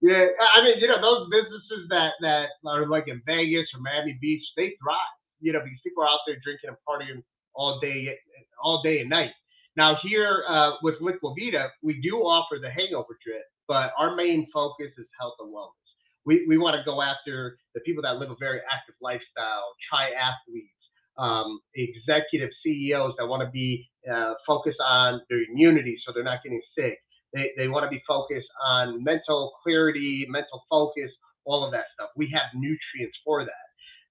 Yeah, 0.05 0.29
I 0.57 0.63
mean, 0.65 0.79
you 0.81 0.89
know, 0.89 1.01
those 1.03 1.29
businesses 1.33 1.89
that 1.91 2.13
that 2.23 2.49
are 2.69 2.87
like 2.89 3.09
in 3.09 3.23
Vegas 3.27 3.67
or 3.75 3.81
Miami 3.81 4.19
Beach, 4.23 4.45
they 4.57 4.77
thrive. 4.83 5.17
You 5.41 5.55
know, 5.55 5.61
because 5.65 5.81
people 5.85 6.05
are 6.05 6.09
out 6.09 6.21
there 6.29 6.37
drinking 6.45 6.71
and 6.71 6.79
partying 6.89 7.23
all 7.57 7.81
day, 7.81 8.15
all 8.63 8.83
day 8.85 9.01
and 9.01 9.11
night. 9.11 9.33
Now 9.77 9.99
here 10.05 10.45
uh, 10.49 10.73
with 10.83 10.97
Liquivida, 11.03 11.71
we 11.83 12.01
do 12.03 12.19
offer 12.19 12.59
the 12.63 12.71
hangover 12.71 13.19
drip, 13.27 13.45
but 13.69 13.93
our 13.99 14.17
main 14.17 14.49
focus 14.55 14.93
is 14.99 15.07
health 15.21 15.37
and 15.41 15.55
wellness. 15.55 15.89
We 16.27 16.47
we 16.49 16.59
want 16.59 16.77
to 16.77 16.85
go 16.85 17.03
after 17.03 17.59
the 17.75 17.83
people 17.83 18.05
that 18.05 18.19
live 18.19 18.31
a 18.31 18.37
very 18.41 18.61
active 18.73 18.97
lifestyle, 19.03 19.75
triathletes, 19.93 20.85
um, 21.19 21.61
executive 21.77 22.51
CEOs 22.65 23.15
that 23.19 23.27
want 23.27 23.43
to 23.45 23.51
be 23.53 23.89
uh, 24.13 24.35
focused 24.47 24.81
on 24.85 25.23
their 25.31 25.41
immunity 25.51 25.99
so 26.07 26.13
they're 26.15 26.25
not 26.25 26.43
getting 26.45 26.63
sick. 26.79 26.99
They, 27.35 27.51
they 27.57 27.69
want 27.69 27.85
to 27.85 27.91
be 27.91 28.03
focused 28.07 28.49
on 28.65 29.03
mental 29.03 29.53
clarity, 29.63 30.25
mental 30.29 30.63
focus, 30.71 31.11
all 31.45 31.65
of 31.65 31.73
that 31.73 31.87
stuff. 31.95 32.11
We 32.17 32.31
have 32.33 32.55
nutrients 32.55 33.19
for 33.25 33.45
that. 33.45 33.65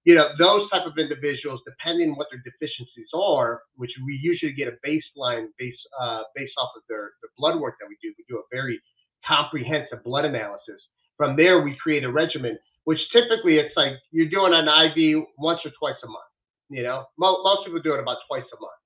You 0.04 0.14
know, 0.14 0.28
those 0.38 0.68
type 0.70 0.86
of 0.86 0.98
individuals, 0.98 1.60
depending 1.66 2.10
on 2.10 2.16
what 2.16 2.28
their 2.30 2.42
deficiencies 2.44 3.08
are, 3.14 3.62
which 3.76 3.90
we 4.04 4.20
usually 4.22 4.52
get 4.52 4.68
a 4.68 4.76
baseline 4.86 5.48
based 5.58 5.80
uh, 5.98 6.22
based 6.36 6.52
off 6.58 6.70
of 6.76 6.82
their, 6.88 7.16
their 7.24 7.32
blood 7.38 7.58
work 7.58 7.76
that 7.80 7.88
we 7.88 7.96
do. 8.02 8.12
We 8.18 8.24
do 8.28 8.36
a 8.36 8.44
very 8.52 8.78
comprehensive 9.26 10.04
blood 10.04 10.26
analysis. 10.26 10.80
From 11.16 11.36
there, 11.36 11.62
we 11.62 11.74
create 11.82 12.04
a 12.04 12.12
regimen, 12.12 12.58
which 12.84 12.98
typically 13.12 13.56
it's 13.56 13.74
like 13.76 13.92
you're 14.10 14.28
doing 14.28 14.52
an 14.52 14.68
IV 14.68 15.24
once 15.38 15.60
or 15.64 15.72
twice 15.78 15.96
a 16.04 16.06
month. 16.06 16.28
You 16.68 16.82
know, 16.82 17.06
most, 17.18 17.40
most 17.42 17.64
people 17.64 17.80
do 17.80 17.94
it 17.94 18.00
about 18.00 18.18
twice 18.28 18.44
a 18.44 18.60
month. 18.60 18.83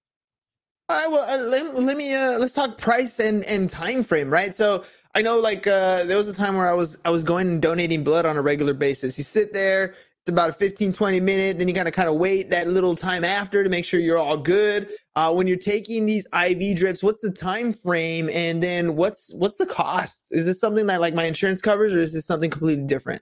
All 0.90 0.96
right, 0.96 1.10
well, 1.10 1.28
uh, 1.28 1.44
let, 1.44 1.74
let 1.74 1.98
me 1.98 2.14
uh, 2.14 2.38
let's 2.38 2.54
talk 2.54 2.78
price 2.78 3.20
and 3.20 3.44
and 3.44 3.68
time 3.68 4.02
frame, 4.02 4.30
right? 4.30 4.54
So 4.54 4.84
I 5.14 5.20
know 5.20 5.38
like 5.38 5.66
uh, 5.66 6.04
there 6.04 6.16
was 6.16 6.28
a 6.28 6.34
time 6.34 6.56
where 6.56 6.66
I 6.66 6.72
was 6.72 6.96
I 7.04 7.10
was 7.10 7.22
going 7.22 7.46
and 7.48 7.60
donating 7.60 8.02
blood 8.02 8.24
on 8.24 8.38
a 8.38 8.42
regular 8.42 8.72
basis. 8.72 9.18
You 9.18 9.24
sit 9.24 9.52
there, 9.52 9.96
it's 10.22 10.30
about 10.30 10.48
a 10.48 10.52
15 10.54 10.94
20 10.94 11.20
minute, 11.20 11.58
then 11.58 11.68
you 11.68 11.74
gotta 11.74 11.90
kind 11.90 12.08
of 12.08 12.14
wait 12.14 12.48
that 12.48 12.68
little 12.68 12.96
time 12.96 13.22
after 13.22 13.62
to 13.62 13.68
make 13.68 13.84
sure 13.84 14.00
you're 14.00 14.16
all 14.16 14.38
good. 14.38 14.88
Uh, 15.14 15.30
when 15.30 15.46
you're 15.46 15.58
taking 15.58 16.06
these 16.06 16.26
IV 16.32 16.78
drips, 16.78 17.02
what's 17.02 17.20
the 17.20 17.32
time 17.32 17.74
frame, 17.74 18.30
and 18.30 18.62
then 18.62 18.96
what's 18.96 19.34
what's 19.34 19.56
the 19.56 19.66
cost? 19.66 20.28
Is 20.30 20.46
this 20.46 20.58
something 20.58 20.86
that 20.86 21.02
like 21.02 21.12
my 21.12 21.24
insurance 21.24 21.60
covers, 21.60 21.92
or 21.92 21.98
is 21.98 22.14
this 22.14 22.24
something 22.24 22.48
completely 22.48 22.84
different? 22.86 23.20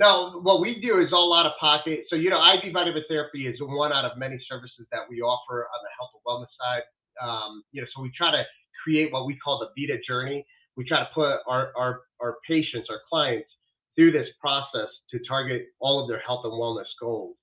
No, 0.00 0.40
what 0.40 0.62
we 0.62 0.80
do 0.80 0.98
is 0.98 1.12
all 1.12 1.34
out 1.34 1.44
of 1.44 1.52
pocket. 1.60 2.04
So, 2.08 2.16
you 2.16 2.30
know, 2.30 2.40
IV 2.54 2.72
vitamin 2.72 3.04
therapy 3.06 3.46
is 3.46 3.56
one 3.60 3.92
out 3.92 4.06
of 4.06 4.16
many 4.16 4.40
services 4.48 4.86
that 4.90 5.00
we 5.10 5.20
offer 5.20 5.66
on 5.66 5.80
the 5.84 5.90
health 5.98 6.08
and 6.14 6.22
wellness 6.26 6.48
side. 6.58 6.82
Um, 7.22 7.62
you 7.70 7.82
know, 7.82 7.86
so 7.94 8.00
we 8.00 8.10
try 8.16 8.30
to 8.30 8.42
create 8.82 9.12
what 9.12 9.26
we 9.26 9.36
call 9.36 9.58
the 9.58 9.68
Vita 9.76 10.00
journey. 10.08 10.46
We 10.74 10.88
try 10.88 11.00
to 11.00 11.08
put 11.14 11.40
our, 11.46 11.72
our, 11.76 12.00
our 12.18 12.38
patients, 12.48 12.88
our 12.88 13.00
clients 13.10 13.50
through 13.94 14.12
this 14.12 14.26
process 14.40 14.88
to 15.10 15.18
target 15.28 15.66
all 15.80 16.00
of 16.02 16.08
their 16.08 16.20
health 16.20 16.40
and 16.44 16.54
wellness 16.54 16.88
goals. 16.98 17.36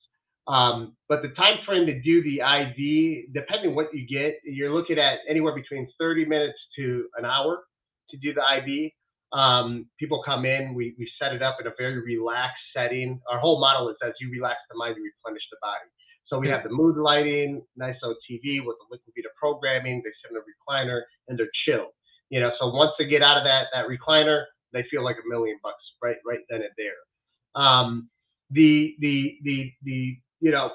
Um, 0.48 0.96
but 1.08 1.22
the 1.22 1.30
time 1.38 1.58
frame 1.64 1.86
to 1.86 2.02
do 2.02 2.24
the 2.24 2.40
IV, 2.40 3.36
depending 3.36 3.76
what 3.76 3.94
you 3.94 4.08
get, 4.08 4.40
you're 4.44 4.74
looking 4.74 4.98
at 4.98 5.20
anywhere 5.30 5.54
between 5.54 5.88
30 6.00 6.26
minutes 6.26 6.58
to 6.80 7.06
an 7.20 7.26
hour 7.26 7.66
to 8.10 8.18
do 8.18 8.34
the 8.34 8.42
IV. 8.42 8.92
Um, 9.34 9.88
people 10.00 10.24
come 10.24 10.46
in, 10.46 10.74
we, 10.74 10.96
we 10.98 11.10
set 11.22 11.34
it 11.34 11.42
up 11.42 11.58
in 11.60 11.68
a 11.68 11.74
very 11.78 12.02
relaxed 12.02 12.64
setting. 12.76 13.20
Our 13.30 13.40
whole 13.40 13.60
model 13.60 13.90
is 13.90 13.98
as 14.06 14.14
you 14.22 14.32
relax 14.32 14.58
the 14.70 14.78
mind, 14.78 14.96
you 14.98 15.04
replenish 15.04 15.44
the 15.52 15.58
body. 15.62 15.90
So 16.28 16.40
we 16.40 16.50
have 16.50 16.64
the 16.64 16.70
mood 16.70 16.98
lighting, 16.98 17.62
nice 17.78 17.96
old 18.04 18.18
TV 18.30 18.60
with 18.64 18.76
the 18.80 18.98
Liquivida 18.98 19.30
programming. 19.40 20.02
They 20.04 20.12
sit 20.22 20.32
in 20.32 20.38
a 20.38 20.42
recliner 20.42 21.02
and 21.28 21.40
they're 21.40 21.50
chill. 21.66 21.94
You 22.30 22.42
know, 22.42 22.52
so 22.60 22.68
once 22.68 22.92
they 23.00 23.06
get 23.06 23.22
out 23.22 23.38
of 23.38 23.46
that 23.46 23.68
that 23.74 23.86
recliner, 23.88 24.44
they 24.74 24.84
feel 24.92 25.04
like 25.06 25.16
a 25.16 25.30
million 25.30 25.58
bucks 25.64 25.84
right 26.04 26.18
right 26.26 26.40
then 26.50 26.62
and 26.62 26.70
there. 26.78 27.62
Um, 27.64 28.10
the 28.52 28.96
the 29.00 29.38
the 29.44 29.72
the 29.84 30.18
you 30.42 30.52
know 30.52 30.72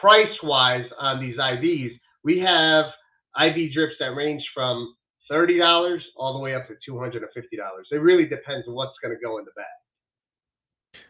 price 0.00 0.36
wise 0.42 0.86
on 0.98 1.20
these 1.20 1.36
IVs, 1.36 1.92
we 2.24 2.40
have 2.40 2.86
IV 3.40 3.72
drips 3.72 3.94
that 4.00 4.14
range 4.16 4.42
from 4.52 4.92
thirty 5.30 5.58
dollars 5.58 6.04
all 6.16 6.32
the 6.34 6.38
way 6.38 6.54
up 6.54 6.66
to 6.68 6.74
two 6.84 6.98
hundred 6.98 7.22
and 7.22 7.32
fifty 7.32 7.56
dollars. 7.56 7.88
It 7.90 7.96
really 7.96 8.26
depends 8.26 8.68
on 8.68 8.74
what's 8.74 8.98
going 9.02 9.14
to 9.14 9.20
go 9.20 9.38
in 9.38 9.44
the 9.44 9.52
bag. 9.56 9.64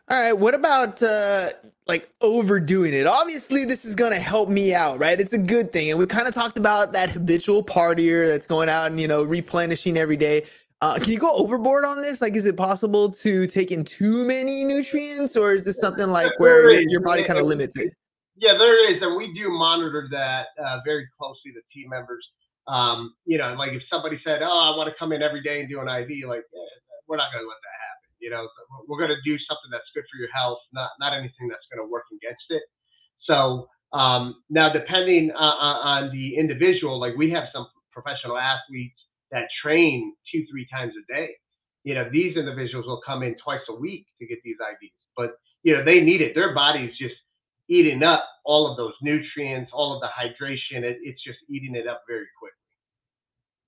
All 0.08 0.20
right. 0.20 0.32
What 0.32 0.54
about 0.54 1.02
uh 1.02 1.50
like 1.86 2.10
overdoing 2.20 2.92
it? 2.92 3.06
Obviously, 3.06 3.64
this 3.64 3.84
is 3.84 3.94
gonna 3.94 4.18
help 4.18 4.48
me 4.48 4.74
out, 4.74 4.98
right? 4.98 5.18
It's 5.18 5.32
a 5.32 5.38
good 5.38 5.72
thing. 5.72 5.90
And 5.90 5.98
we 5.98 6.06
kind 6.06 6.28
of 6.28 6.34
talked 6.34 6.58
about 6.58 6.92
that 6.92 7.10
habitual 7.10 7.64
partier 7.64 8.28
that's 8.28 8.46
going 8.46 8.68
out 8.68 8.90
and 8.90 9.00
you 9.00 9.08
know 9.08 9.22
replenishing 9.22 9.96
every 9.96 10.16
day. 10.16 10.44
Uh, 10.82 10.98
can 10.98 11.12
you 11.12 11.18
go 11.18 11.30
overboard 11.32 11.84
on 11.84 12.00
this? 12.00 12.22
Like, 12.22 12.34
is 12.34 12.46
it 12.46 12.56
possible 12.56 13.10
to 13.10 13.46
take 13.46 13.70
in 13.70 13.84
too 13.84 14.24
many 14.24 14.64
nutrients, 14.64 15.36
or 15.36 15.52
is 15.52 15.64
this 15.66 15.78
something 15.78 16.08
like 16.08 16.32
where 16.40 16.80
your 16.80 17.02
body 17.02 17.22
kind 17.22 17.38
of 17.38 17.44
limits 17.44 17.76
it? 17.76 17.92
Yeah, 18.36 18.56
there 18.56 18.90
is, 18.90 19.02
and 19.02 19.14
we 19.14 19.32
do 19.34 19.50
monitor 19.50 20.08
that 20.10 20.46
uh, 20.62 20.78
very 20.86 21.06
closely. 21.18 21.52
The 21.54 21.60
team 21.72 21.90
members, 21.90 22.26
um, 22.70 23.14
you 23.26 23.38
know, 23.38 23.54
like 23.58 23.72
if 23.72 23.82
somebody 23.90 24.20
said, 24.22 24.42
"Oh, 24.42 24.72
I 24.72 24.76
want 24.76 24.88
to 24.88 24.94
come 24.98 25.12
in 25.12 25.22
every 25.22 25.42
day 25.42 25.60
and 25.60 25.68
do 25.68 25.80
an 25.80 25.88
IV," 25.88 26.28
like 26.28 26.46
eh, 26.46 26.74
we're 27.08 27.18
not 27.18 27.32
going 27.34 27.42
to 27.42 27.48
let 27.50 27.58
that 27.66 27.78
happen. 27.82 28.08
You 28.20 28.30
know, 28.30 28.46
we're 28.86 28.98
going 28.98 29.10
to 29.10 29.22
do 29.26 29.36
something 29.48 29.70
that's 29.72 29.90
good 29.94 30.04
for 30.10 30.18
your 30.18 30.30
health, 30.30 30.58
not 30.72 30.90
not 31.00 31.12
anything 31.12 31.48
that's 31.48 31.66
going 31.72 31.84
to 31.84 31.90
work 31.90 32.04
against 32.14 32.46
it. 32.50 32.62
So 33.26 33.68
um, 33.92 34.36
now, 34.50 34.72
depending 34.72 35.32
uh, 35.32 35.36
on 35.36 36.10
the 36.12 36.36
individual, 36.36 37.00
like 37.00 37.16
we 37.16 37.30
have 37.30 37.44
some 37.52 37.66
professional 37.92 38.38
athletes 38.38 38.98
that 39.32 39.48
train 39.62 40.14
two, 40.32 40.44
three 40.50 40.66
times 40.72 40.92
a 40.94 41.12
day. 41.12 41.30
You 41.82 41.94
know, 41.94 42.08
these 42.12 42.36
individuals 42.36 42.86
will 42.86 43.00
come 43.04 43.22
in 43.22 43.34
twice 43.42 43.60
a 43.68 43.74
week 43.74 44.06
to 44.20 44.26
get 44.26 44.38
these 44.44 44.56
IVs, 44.60 44.92
but 45.16 45.32
you 45.62 45.76
know 45.76 45.84
they 45.84 46.00
need 46.00 46.20
it. 46.20 46.34
Their 46.34 46.54
body's 46.54 46.96
just 46.98 47.14
eating 47.68 48.02
up 48.02 48.24
all 48.44 48.70
of 48.70 48.76
those 48.76 48.92
nutrients, 49.02 49.70
all 49.72 49.94
of 49.94 50.00
the 50.02 50.08
hydration. 50.08 50.82
It, 50.82 50.98
it's 51.02 51.22
just 51.24 51.38
eating 51.48 51.74
it 51.74 51.86
up 51.86 52.02
very 52.06 52.26
quickly. 52.38 52.59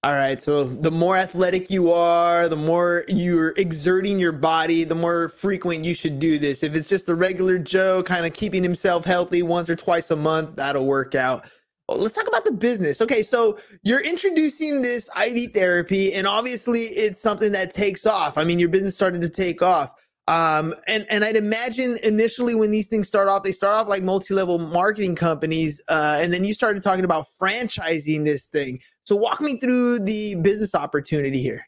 All 0.05 0.15
right. 0.15 0.41
So 0.41 0.65
the 0.65 0.91
more 0.91 1.17
athletic 1.17 1.71
you 1.71 1.93
are, 1.93 2.49
the 2.49 2.57
more 2.57 3.05
you're 3.07 3.55
exerting 3.57 4.19
your 4.19 4.33
body, 4.33 4.83
the 4.83 4.97
more 4.97 5.29
frequent 5.29 5.85
you 5.85 5.95
should 5.95 6.19
do 6.19 6.39
this. 6.39 6.65
If 6.65 6.75
it's 6.75 6.89
just 6.89 7.07
the 7.07 7.15
regular 7.15 7.57
Joe 7.57 8.03
kind 8.03 8.27
of 8.27 8.33
keeping 8.33 8.65
himself 8.65 9.05
healthy 9.05 9.45
once 9.45 9.71
or 9.71 9.77
twice 9.77 10.11
a 10.11 10.17
month, 10.17 10.57
that'll 10.57 10.87
work 10.87 11.15
out. 11.15 11.47
Well, 11.89 11.99
let's 11.99 12.17
talk 12.17 12.27
about 12.27 12.45
the 12.45 12.51
business. 12.51 13.01
Okay. 13.01 13.23
So 13.23 13.61
you're 13.85 14.01
introducing 14.01 14.83
this 14.83 15.09
IV 15.17 15.53
therapy, 15.53 16.13
and 16.15 16.27
obviously 16.27 16.81
it's 16.81 17.21
something 17.21 17.53
that 17.53 17.71
takes 17.71 18.05
off. 18.05 18.37
I 18.37 18.43
mean, 18.43 18.59
your 18.59 18.71
business 18.71 18.97
started 18.97 19.23
to 19.23 19.29
take 19.29 19.63
off. 19.63 19.93
Um, 20.27 20.75
and, 20.89 21.07
and 21.11 21.25
I'd 21.25 21.37
imagine 21.37 21.99
initially 22.03 22.57
when 22.57 22.73
these 22.73 22.89
things 22.89 23.07
start 23.07 23.29
off, 23.29 23.45
they 23.45 23.53
start 23.53 23.75
off 23.75 23.89
like 23.89 24.03
multi-level 24.03 24.59
marketing 24.59 25.15
companies. 25.15 25.81
Uh, 25.89 26.19
and 26.21 26.33
then 26.33 26.45
you 26.45 26.55
started 26.55 26.83
talking 26.83 27.05
about 27.05 27.27
franchising 27.41 28.25
this 28.25 28.49
thing. 28.49 28.81
So 29.05 29.17
walk 29.17 29.41
me 29.41 29.59
through 29.59 30.01
the 30.01 30.37
business 30.37 30.75
opportunity 30.75 31.43
here. 31.43 31.67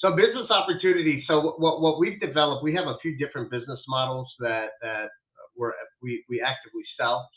So 0.00 0.14
business 0.14 0.48
opportunity. 0.50 1.24
So 1.26 1.54
what, 1.58 1.80
what 1.80 1.98
we've 1.98 2.20
developed, 2.20 2.62
we 2.62 2.74
have 2.74 2.86
a 2.86 2.96
few 3.02 3.18
different 3.18 3.50
business 3.50 3.80
models 3.88 4.32
that 4.40 4.68
that 4.82 5.08
we're, 5.56 5.72
we 6.02 6.24
we 6.28 6.40
actively 6.40 6.84
sell. 6.98 7.28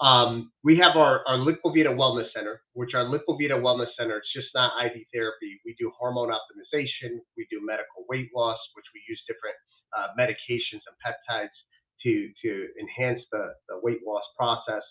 Um, 0.00 0.50
we 0.64 0.76
have 0.78 0.96
our, 0.96 1.22
our 1.26 1.38
Liquivida 1.38 1.94
Wellness 1.94 2.26
Center, 2.34 2.60
which 2.72 2.94
our 2.94 3.04
Liquivida 3.04 3.54
Wellness 3.54 3.94
Center, 3.98 4.18
it's 4.18 4.32
just 4.34 4.48
not 4.54 4.72
IV 4.84 5.06
therapy. 5.14 5.60
We 5.64 5.76
do 5.78 5.92
hormone 5.96 6.30
optimization, 6.30 7.22
we 7.36 7.46
do 7.48 7.60
medical 7.62 8.04
weight 8.08 8.30
loss, 8.34 8.58
which 8.74 8.86
we 8.92 9.02
use 9.08 9.22
different 9.28 9.54
uh, 9.96 10.08
medications 10.18 10.82
and 10.86 10.96
peptides 10.98 11.54
to 12.02 12.30
to 12.42 12.68
enhance 12.80 13.22
the, 13.32 13.54
the 13.68 13.78
weight 13.82 14.00
loss 14.06 14.22
process. 14.38 14.82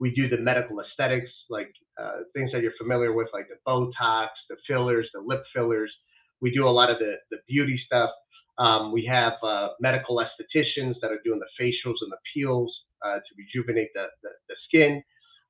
We 0.00 0.12
do 0.12 0.28
the 0.28 0.38
medical 0.38 0.80
aesthetics, 0.80 1.30
like 1.48 1.72
uh, 2.00 2.22
things 2.34 2.50
that 2.52 2.62
you're 2.62 2.72
familiar 2.80 3.12
with, 3.12 3.28
like 3.32 3.48
the 3.48 3.58
Botox, 3.66 4.28
the 4.48 4.56
fillers, 4.66 5.08
the 5.14 5.20
lip 5.20 5.44
fillers. 5.54 5.92
We 6.40 6.50
do 6.50 6.66
a 6.66 6.70
lot 6.70 6.90
of 6.90 6.98
the, 6.98 7.16
the 7.30 7.36
beauty 7.46 7.80
stuff. 7.84 8.10
Um, 8.58 8.92
we 8.92 9.04
have 9.06 9.34
uh, 9.42 9.68
medical 9.80 10.16
estheticians 10.16 10.94
that 11.00 11.10
are 11.10 11.20
doing 11.24 11.40
the 11.40 11.62
facials 11.62 11.96
and 12.00 12.10
the 12.10 12.18
peels 12.32 12.74
uh, 13.04 13.16
to 13.16 13.34
rejuvenate 13.36 13.90
the, 13.94 14.06
the, 14.22 14.30
the 14.48 14.54
skin. 14.66 15.02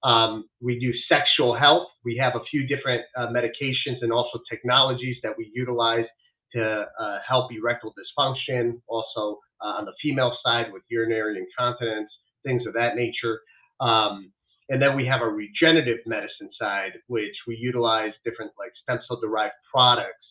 Um, 0.02 0.48
we 0.60 0.78
do 0.78 0.92
sexual 1.08 1.54
health. 1.54 1.88
We 2.04 2.16
have 2.16 2.34
a 2.34 2.44
few 2.50 2.66
different 2.66 3.02
uh, 3.16 3.28
medications 3.28 3.98
and 4.02 4.12
also 4.12 4.40
technologies 4.50 5.16
that 5.22 5.32
we 5.36 5.50
utilize 5.54 6.06
to 6.54 6.86
uh, 7.00 7.18
help 7.26 7.52
erectile 7.52 7.94
dysfunction. 7.94 8.80
Also 8.88 9.38
uh, 9.62 9.78
on 9.78 9.84
the 9.84 9.92
female 10.02 10.36
side 10.44 10.72
with 10.72 10.82
urinary 10.88 11.38
incontinence, 11.38 12.10
things 12.44 12.66
of 12.66 12.72
that 12.74 12.96
nature. 12.96 13.40
Um, 13.80 14.32
and 14.70 14.80
then 14.80 14.96
we 14.96 15.04
have 15.04 15.20
a 15.20 15.28
regenerative 15.28 15.98
medicine 16.06 16.48
side, 16.58 16.92
which 17.08 17.34
we 17.46 17.56
utilize 17.56 18.12
different 18.24 18.52
like 18.58 18.70
stem 18.82 19.00
cell 19.06 19.20
derived 19.20 19.54
products 19.70 20.24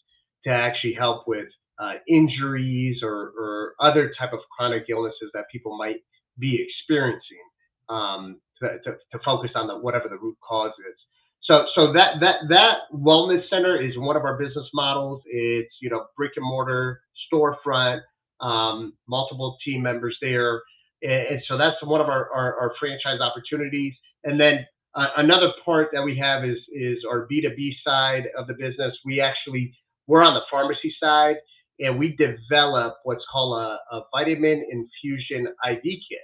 to 0.46 0.50
actually 0.50 0.94
help 0.94 1.28
with 1.28 1.48
uh, 1.78 1.94
injuries 2.08 3.02
or, 3.04 3.32
or, 3.38 3.74
other 3.80 4.12
type 4.20 4.34
of 4.34 4.40
chronic 4.58 4.84
illnesses 4.90 5.32
that 5.34 5.46
people 5.50 5.78
might 5.78 5.96
be 6.38 6.60
experiencing 6.62 7.22
um, 7.88 8.42
to, 8.60 8.68
to, 8.84 8.92
to, 9.12 9.20
focus 9.24 9.52
on 9.56 9.68
the, 9.68 9.78
whatever 9.78 10.10
the 10.10 10.18
root 10.18 10.36
cause 10.46 10.74
is. 10.90 10.96
So, 11.44 11.64
so 11.74 11.94
that 11.94 12.16
that 12.20 12.36
that 12.50 12.74
wellness 12.94 13.50
center 13.50 13.82
is 13.82 13.98
one 13.98 14.18
of 14.18 14.24
our 14.24 14.38
business 14.38 14.68
models. 14.74 15.22
It's 15.26 15.74
you 15.82 15.90
know 15.90 16.06
brick 16.18 16.32
and 16.36 16.46
mortar 16.46 17.00
storefront, 17.32 18.02
um, 18.42 18.94
multiple 19.08 19.58
team 19.66 19.82
members 19.82 20.18
there, 20.22 20.62
and, 21.02 21.12
and, 21.12 21.42
so 21.48 21.58
that's 21.58 21.78
one 21.84 22.02
of 22.02 22.08
our, 22.08 22.30
our, 22.32 22.60
our 22.60 22.74
franchise 22.80 23.22
opportunities. 23.22 23.94
And 24.24 24.40
then 24.40 24.66
uh, 24.96 25.08
another 25.18 25.52
part 25.64 25.90
that 25.94 26.04
we 26.04 26.18
have 26.18 26.44
is 26.44 26.58
is 26.74 27.00
our 27.10 27.28
B2B 27.32 27.72
side 27.86 28.24
of 28.38 28.48
the 28.48 28.54
business. 28.54 28.98
We 29.06 29.22
actually 29.22 29.74
we're 30.08 30.24
on 30.24 30.34
the 30.34 30.42
pharmacy 30.50 30.94
side 31.02 31.36
and 31.80 31.98
we 31.98 32.16
develop 32.18 32.98
what's 33.04 33.24
called 33.32 33.62
a, 33.62 33.96
a 33.96 34.02
vitamin 34.14 34.66
infusion 34.72 35.48
IV 35.70 35.84
kit. 35.84 36.20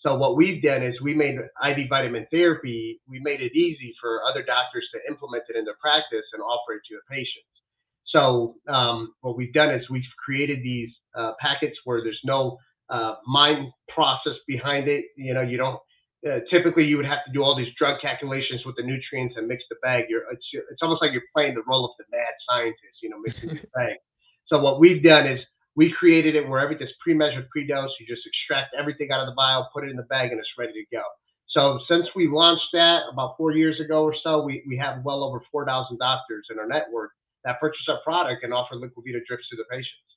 So 0.00 0.14
what 0.16 0.36
we've 0.36 0.62
done 0.62 0.82
is 0.82 0.94
we 1.02 1.14
made 1.14 1.36
IV 1.36 1.88
vitamin 1.90 2.26
therapy, 2.30 3.00
we 3.08 3.20
made 3.20 3.40
it 3.40 3.54
easy 3.54 3.94
for 4.00 4.20
other 4.30 4.42
doctors 4.42 4.86
to 4.94 5.00
implement 5.10 5.44
it 5.48 5.56
in 5.56 5.64
their 5.64 5.76
practice 5.80 6.24
and 6.32 6.42
offer 6.42 6.74
it 6.74 6.82
to 6.90 6.96
a 6.96 7.12
patient. 7.12 7.44
So 8.06 8.56
um, 8.68 9.12
what 9.20 9.36
we've 9.36 9.52
done 9.52 9.74
is 9.74 9.82
we've 9.90 10.02
created 10.24 10.62
these 10.62 10.90
uh, 11.16 11.32
packets 11.40 11.76
where 11.84 12.02
there's 12.02 12.20
no 12.24 12.58
uh, 12.90 13.16
mind 13.26 13.72
process 13.88 14.34
behind 14.46 14.88
it. 14.88 15.04
You 15.16 15.34
know, 15.34 15.42
you 15.42 15.58
don't 15.58 15.78
uh, 16.26 16.40
typically 16.50 16.84
you 16.84 16.96
would 16.96 17.06
have 17.06 17.24
to 17.26 17.32
do 17.32 17.42
all 17.42 17.56
these 17.56 17.72
drug 17.78 18.00
calculations 18.00 18.62
with 18.66 18.76
the 18.76 18.82
nutrients 18.82 19.36
and 19.36 19.46
mix 19.46 19.62
the 19.70 19.76
bag. 19.82 20.04
You're 20.08 20.22
it's, 20.32 20.44
it's 20.70 20.82
almost 20.82 21.02
like 21.02 21.12
you're 21.12 21.30
playing 21.34 21.54
the 21.54 21.62
role 21.66 21.84
of 21.84 21.92
the 21.98 22.04
mad 22.10 22.34
scientist, 22.48 22.98
you 23.02 23.10
know, 23.10 23.18
mixing 23.20 23.50
the 23.50 23.68
bag. 23.74 23.96
So 24.46 24.58
what 24.58 24.80
we've 24.80 25.02
done 25.02 25.26
is 25.26 25.40
we 25.76 25.92
created 25.92 26.34
it 26.34 26.48
where 26.48 26.58
everything's 26.58 26.90
pre-measured, 27.00 27.48
pre-dosed. 27.50 27.94
You 28.00 28.06
just 28.06 28.26
extract 28.26 28.74
everything 28.78 29.12
out 29.12 29.20
of 29.20 29.26
the 29.26 29.34
vial, 29.34 29.68
put 29.72 29.84
it 29.84 29.90
in 29.90 29.96
the 29.96 30.08
bag, 30.10 30.32
and 30.32 30.40
it's 30.40 30.48
ready 30.58 30.72
to 30.72 30.96
go. 30.96 31.02
So 31.50 31.78
since 31.88 32.06
we 32.16 32.28
launched 32.28 32.68
that 32.72 33.02
about 33.10 33.36
four 33.36 33.52
years 33.52 33.80
ago 33.80 34.02
or 34.02 34.14
so, 34.22 34.42
we, 34.42 34.64
we 34.66 34.76
have 34.76 35.04
well 35.04 35.22
over 35.22 35.40
4,000 35.52 35.96
doctors 35.98 36.46
in 36.50 36.58
our 36.58 36.66
network 36.66 37.12
that 37.44 37.60
purchase 37.60 37.86
our 37.88 38.00
product 38.04 38.44
and 38.44 38.52
offer 38.52 38.74
Liquivida 38.74 39.24
drips 39.26 39.48
to 39.50 39.56
the 39.56 39.64
patients. 39.70 40.08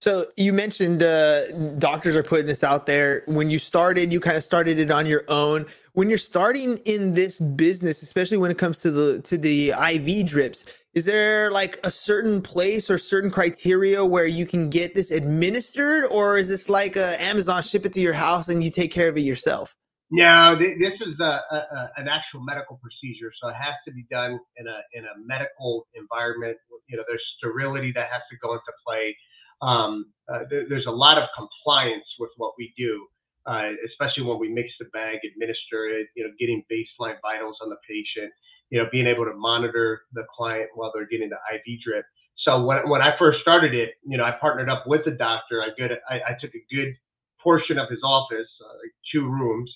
So 0.00 0.26
you 0.36 0.52
mentioned 0.52 1.02
uh, 1.02 1.50
doctors 1.78 2.14
are 2.14 2.22
putting 2.22 2.46
this 2.46 2.62
out 2.62 2.86
there. 2.86 3.24
When 3.26 3.50
you 3.50 3.58
started, 3.58 4.12
you 4.12 4.20
kind 4.20 4.36
of 4.36 4.44
started 4.44 4.78
it 4.78 4.92
on 4.92 5.06
your 5.06 5.24
own. 5.26 5.66
When 5.94 6.08
you're 6.08 6.18
starting 6.18 6.76
in 6.84 7.14
this 7.14 7.40
business, 7.40 8.02
especially 8.02 8.36
when 8.36 8.52
it 8.52 8.58
comes 8.58 8.78
to 8.82 8.92
the 8.92 9.20
to 9.22 9.36
the 9.36 9.70
IV 9.70 10.26
drips, 10.26 10.64
is 10.94 11.04
there 11.04 11.50
like 11.50 11.80
a 11.82 11.90
certain 11.90 12.40
place 12.40 12.88
or 12.88 12.96
certain 12.96 13.30
criteria 13.30 14.04
where 14.04 14.26
you 14.26 14.46
can 14.46 14.70
get 14.70 14.94
this 14.94 15.10
administered, 15.10 16.04
or 16.12 16.38
is 16.38 16.48
this 16.48 16.68
like 16.68 16.94
a 16.94 17.20
Amazon 17.20 17.60
ship 17.64 17.84
it 17.84 17.92
to 17.94 18.00
your 18.00 18.14
house 18.14 18.48
and 18.48 18.62
you 18.62 18.70
take 18.70 18.92
care 18.92 19.08
of 19.08 19.16
it 19.16 19.22
yourself? 19.22 19.74
No, 20.10 20.56
this 20.56 20.94
is 21.06 21.20
a, 21.20 21.24
a, 21.24 21.90
an 21.96 22.08
actual 22.08 22.40
medical 22.40 22.80
procedure, 22.80 23.30
so 23.42 23.48
it 23.48 23.54
has 23.54 23.74
to 23.86 23.92
be 23.92 24.06
done 24.10 24.38
in 24.56 24.66
a 24.68 24.78
in 24.94 25.04
a 25.04 25.14
medical 25.26 25.88
environment. 25.94 26.56
You 26.88 26.96
know, 26.96 27.02
there's 27.08 27.24
sterility 27.36 27.92
that 27.96 28.06
has 28.12 28.22
to 28.30 28.36
go 28.40 28.52
into 28.52 28.72
play 28.86 29.16
um, 29.62 30.12
uh, 30.32 30.40
there, 30.50 30.64
there's 30.68 30.86
a 30.86 30.90
lot 30.90 31.18
of 31.18 31.28
compliance 31.36 32.04
with 32.18 32.30
what 32.36 32.52
we 32.58 32.72
do, 32.76 33.06
uh, 33.46 33.70
especially 33.86 34.22
when 34.24 34.38
we 34.38 34.48
mix 34.48 34.68
the 34.78 34.86
bag, 34.92 35.18
administer 35.24 35.88
it, 35.88 36.08
you 36.14 36.24
know, 36.24 36.30
getting 36.38 36.62
baseline 36.70 37.16
vitals 37.22 37.56
on 37.62 37.70
the 37.70 37.76
patient, 37.88 38.32
you 38.70 38.78
know, 38.78 38.88
being 38.92 39.06
able 39.06 39.24
to 39.24 39.34
monitor 39.34 40.02
the 40.12 40.24
client 40.34 40.68
while 40.74 40.92
they're 40.94 41.08
getting 41.08 41.30
the 41.30 41.38
IV 41.54 41.80
drip. 41.84 42.04
So 42.44 42.64
when, 42.64 42.88
when 42.88 43.02
I 43.02 43.16
first 43.18 43.40
started 43.40 43.74
it, 43.74 43.94
you 44.06 44.16
know, 44.16 44.24
I 44.24 44.32
partnered 44.32 44.68
up 44.68 44.86
with 44.86 45.04
the 45.04 45.12
doctor. 45.12 45.62
I 45.62 45.68
good 45.76 45.92
I, 46.08 46.16
I 46.16 46.36
took 46.40 46.54
a 46.54 46.74
good 46.74 46.94
portion 47.42 47.78
of 47.78 47.88
his 47.88 48.00
office, 48.04 48.48
uh, 48.64 48.74
like 48.74 48.92
two 49.12 49.26
rooms, 49.26 49.70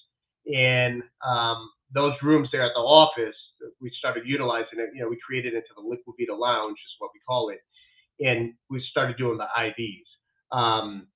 and 0.46 1.02
um, 1.26 1.70
those 1.92 2.14
rooms 2.22 2.48
there 2.52 2.62
at 2.62 2.72
the 2.74 2.80
office, 2.80 3.36
we 3.80 3.90
started 3.98 4.24
utilizing 4.26 4.78
it. 4.78 4.90
You 4.94 5.02
know, 5.02 5.08
we 5.08 5.18
created 5.24 5.54
it 5.54 5.64
into 5.64 5.74
the 5.76 5.82
Liquivida 5.82 6.38
Lounge, 6.38 6.78
is 6.78 6.94
what 6.98 7.10
we 7.14 7.20
call 7.26 7.50
it 7.50 7.58
and 8.20 8.54
we 8.70 8.82
started 8.90 9.16
doing 9.16 9.38
the 9.38 9.46
IVs. 9.58 10.56
Um, 10.56 11.06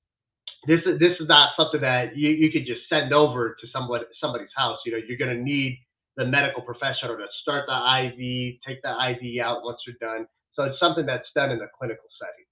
this 0.67 0.81
is 0.87 0.99
this 0.99 1.13
is 1.21 1.29
not 1.29 1.51
something 1.57 1.81
that 1.81 2.17
you, 2.17 2.31
you 2.31 2.51
could 2.51 2.67
just 2.67 2.81
send 2.89 3.13
over 3.13 3.57
to 3.61 3.67
somebody 3.73 4.05
somebody's 4.21 4.49
house. 4.57 4.79
You 4.85 4.93
know, 4.93 4.99
you're 5.07 5.19
going 5.19 5.37
to 5.37 5.43
need 5.43 5.79
the 6.17 6.25
medical 6.25 6.63
professional 6.63 7.17
to 7.17 7.27
start 7.43 7.67
the 7.67 8.07
IV, 8.07 8.57
take 8.67 8.83
the 8.83 8.91
IV 8.91 9.45
out 9.45 9.63
once 9.63 9.79
you're 9.87 9.97
done. 10.01 10.27
So 10.55 10.65
it's 10.65 10.81
something 10.81 11.05
that's 11.05 11.29
done 11.35 11.51
in 11.51 11.61
a 11.61 11.69
clinical 11.79 12.07
setting. 12.19 12.47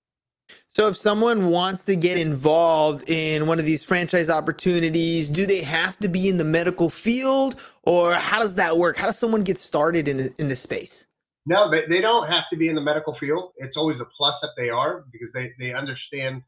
So 0.69 0.89
if 0.89 0.97
someone 0.97 1.51
wants 1.51 1.85
to 1.85 1.97
get 1.97 2.19
involved 2.19 3.09
in 3.09 3.47
one 3.47 3.59
of 3.59 3.65
these 3.65 3.83
franchise 3.83 4.29
opportunities, 4.29 5.31
do 5.31 5.47
they 5.47 5.63
have 5.63 5.97
to 5.99 6.09
be 6.09 6.29
in 6.29 6.37
the 6.37 6.45
medical 6.45 6.91
field 6.91 7.57
or 7.85 8.15
how 8.15 8.41
does 8.41 8.57
that 8.57 8.77
work? 8.77 8.97
How 8.97 9.07
does 9.07 9.19
someone 9.19 9.43
get 9.43 9.59
started 9.59 10.09
in 10.09 10.31
in 10.39 10.49
this 10.49 10.61
space? 10.61 11.07
No, 11.47 11.71
they, 11.71 11.83
they 11.89 12.01
don't 12.01 12.29
have 12.29 12.45
to 12.51 12.57
be 12.57 12.69
in 12.69 12.75
the 12.75 12.81
medical 12.81 13.17
field. 13.21 13.53
It's 13.57 13.77
always 13.77 14.01
a 14.01 14.07
plus 14.17 14.35
that 14.41 14.53
they 14.57 14.71
are 14.71 15.05
because 15.13 15.29
they, 15.35 15.53
they 15.59 15.75
understand 15.75 16.43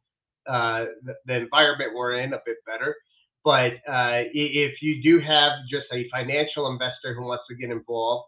uh, 0.48 0.86
the, 1.02 1.14
the, 1.26 1.34
environment 1.34 1.92
we're 1.94 2.20
in 2.20 2.32
a 2.32 2.40
bit 2.46 2.56
better. 2.66 2.96
But 3.44 3.74
uh, 3.88 4.24
if 4.32 4.80
you 4.80 5.02
do 5.02 5.20
have 5.20 5.52
just 5.70 5.86
a 5.92 6.08
financial 6.10 6.70
investor 6.70 7.14
who 7.14 7.24
wants 7.24 7.44
to 7.50 7.56
get 7.56 7.70
involved, 7.70 8.26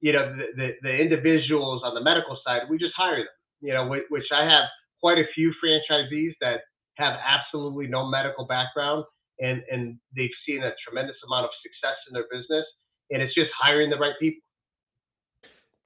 you 0.00 0.12
know, 0.12 0.34
the, 0.34 0.46
the, 0.56 0.70
the 0.82 0.94
individuals 0.96 1.82
on 1.84 1.94
the 1.94 2.02
medical 2.02 2.36
side, 2.44 2.62
we 2.68 2.78
just 2.78 2.94
hire 2.96 3.16
them, 3.16 3.26
you 3.60 3.72
know, 3.72 3.86
which, 3.86 4.04
which 4.08 4.26
I 4.34 4.44
have 4.44 4.64
quite 5.00 5.18
a 5.18 5.24
few 5.34 5.52
franchisees 5.62 6.32
that 6.40 6.60
have 6.96 7.16
absolutely 7.24 7.86
no 7.86 8.06
medical 8.06 8.46
background 8.46 9.04
and, 9.38 9.62
and 9.70 9.98
they've 10.14 10.30
seen 10.46 10.62
a 10.62 10.72
tremendous 10.84 11.16
amount 11.26 11.44
of 11.44 11.50
success 11.62 11.96
in 12.08 12.14
their 12.14 12.26
business. 12.30 12.64
And 13.10 13.22
it's 13.22 13.34
just 13.34 13.50
hiring 13.58 13.90
the 13.90 13.96
right 13.96 14.14
people 14.20 14.42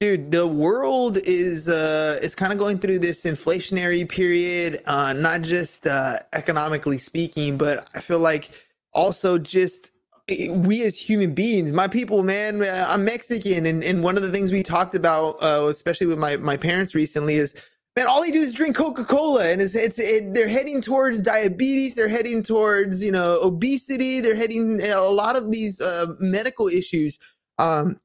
dude 0.01 0.31
the 0.31 0.47
world 0.47 1.19
is 1.19 1.69
uh 1.69 2.19
is 2.23 2.35
kind 2.35 2.53
of 2.53 2.59
going 2.59 2.79
through 2.79 2.99
this 2.99 3.25
inflationary 3.25 4.09
period 4.09 4.83
uh 4.87 5.13
not 5.13 5.41
just 5.43 5.87
uh 5.87 6.19
economically 6.33 6.99
speaking 6.99 7.57
but 7.57 7.89
i 7.95 8.01
feel 8.01 8.19
like 8.19 8.51
also 8.93 9.39
just 9.39 9.93
eh, 10.29 10.49
we 10.51 10.83
as 10.83 10.99
human 10.99 11.33
beings 11.33 11.73
my 11.73 11.87
people 11.87 12.23
man 12.23 12.63
i'm 12.87 13.05
mexican 13.05 13.67
and, 13.67 13.85
and 13.85 14.03
one 14.03 14.17
of 14.17 14.23
the 14.23 14.33
things 14.33 14.51
we 14.53 14.63
talked 14.63 14.95
about 14.95 15.37
uh 15.43 15.67
especially 15.69 16.07
with 16.07 16.19
my 16.19 16.37
my 16.39 16.57
parents 16.57 16.95
recently 16.95 17.35
is 17.37 17.55
man 17.97 18.09
all 18.09 18.21
they 18.21 18.33
do 18.33 18.41
is 18.41 18.53
drink 18.53 18.75
coca-cola 18.75 19.47
and 19.47 19.63
it's 19.63 19.77
it's 19.77 20.01
it, 20.01 20.35
they're 20.35 20.49
heading 20.49 20.81
towards 20.81 21.23
diabetes 21.23 21.95
they're 21.95 22.09
heading 22.09 22.43
towards 22.43 23.03
you 23.03 23.13
know 23.13 23.39
obesity 23.43 24.21
they're 24.21 24.35
heading 24.35 24.83
a 24.83 25.01
lot 25.01 25.37
of 25.37 25.53
these 25.53 25.81
uh 25.81 26.07
medical 26.19 26.67
issues. 26.69 27.19
Um 27.59 28.01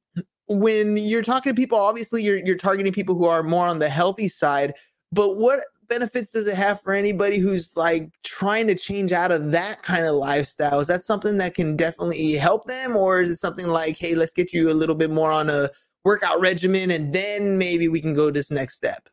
when 0.49 0.97
you're 0.97 1.21
talking 1.21 1.51
to 1.51 1.55
people, 1.55 1.77
obviously 1.77 2.23
you're 2.23 2.39
you're 2.39 2.57
targeting 2.57 2.91
people 2.91 3.15
who 3.15 3.25
are 3.25 3.43
more 3.43 3.67
on 3.67 3.79
the 3.79 3.89
healthy 3.89 4.27
side. 4.27 4.73
But 5.11 5.37
what 5.37 5.59
benefits 5.87 6.31
does 6.31 6.47
it 6.47 6.55
have 6.55 6.81
for 6.81 6.93
anybody 6.93 7.39
who's 7.39 7.75
like 7.75 8.09
trying 8.23 8.67
to 8.67 8.75
change 8.75 9.11
out 9.11 9.31
of 9.31 9.51
that 9.51 9.83
kind 9.83 10.05
of 10.05 10.15
lifestyle? 10.15 10.79
Is 10.79 10.87
that 10.87 11.03
something 11.03 11.37
that 11.37 11.55
can 11.55 11.75
definitely 11.75 12.33
help 12.33 12.65
them, 12.65 12.95
or 12.95 13.21
is 13.21 13.29
it 13.29 13.37
something 13.37 13.67
like, 13.67 13.97
hey, 13.97 14.15
let's 14.15 14.33
get 14.33 14.51
you 14.51 14.69
a 14.69 14.73
little 14.73 14.95
bit 14.95 15.11
more 15.11 15.31
on 15.31 15.49
a 15.49 15.69
workout 16.03 16.39
regimen, 16.39 16.91
and 16.91 17.13
then 17.13 17.57
maybe 17.57 17.87
we 17.87 18.01
can 18.01 18.15
go 18.15 18.31
this 18.31 18.49
next 18.49 18.75
step? 18.75 19.07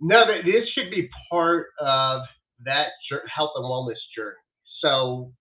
No, 0.00 0.24
this 0.26 0.68
should 0.74 0.90
be 0.90 1.08
part 1.30 1.66
of 1.80 2.22
that 2.64 2.88
health 3.34 3.50
and 3.54 3.64
wellness 3.64 3.98
journey. 4.16 4.36
So, 4.80 5.32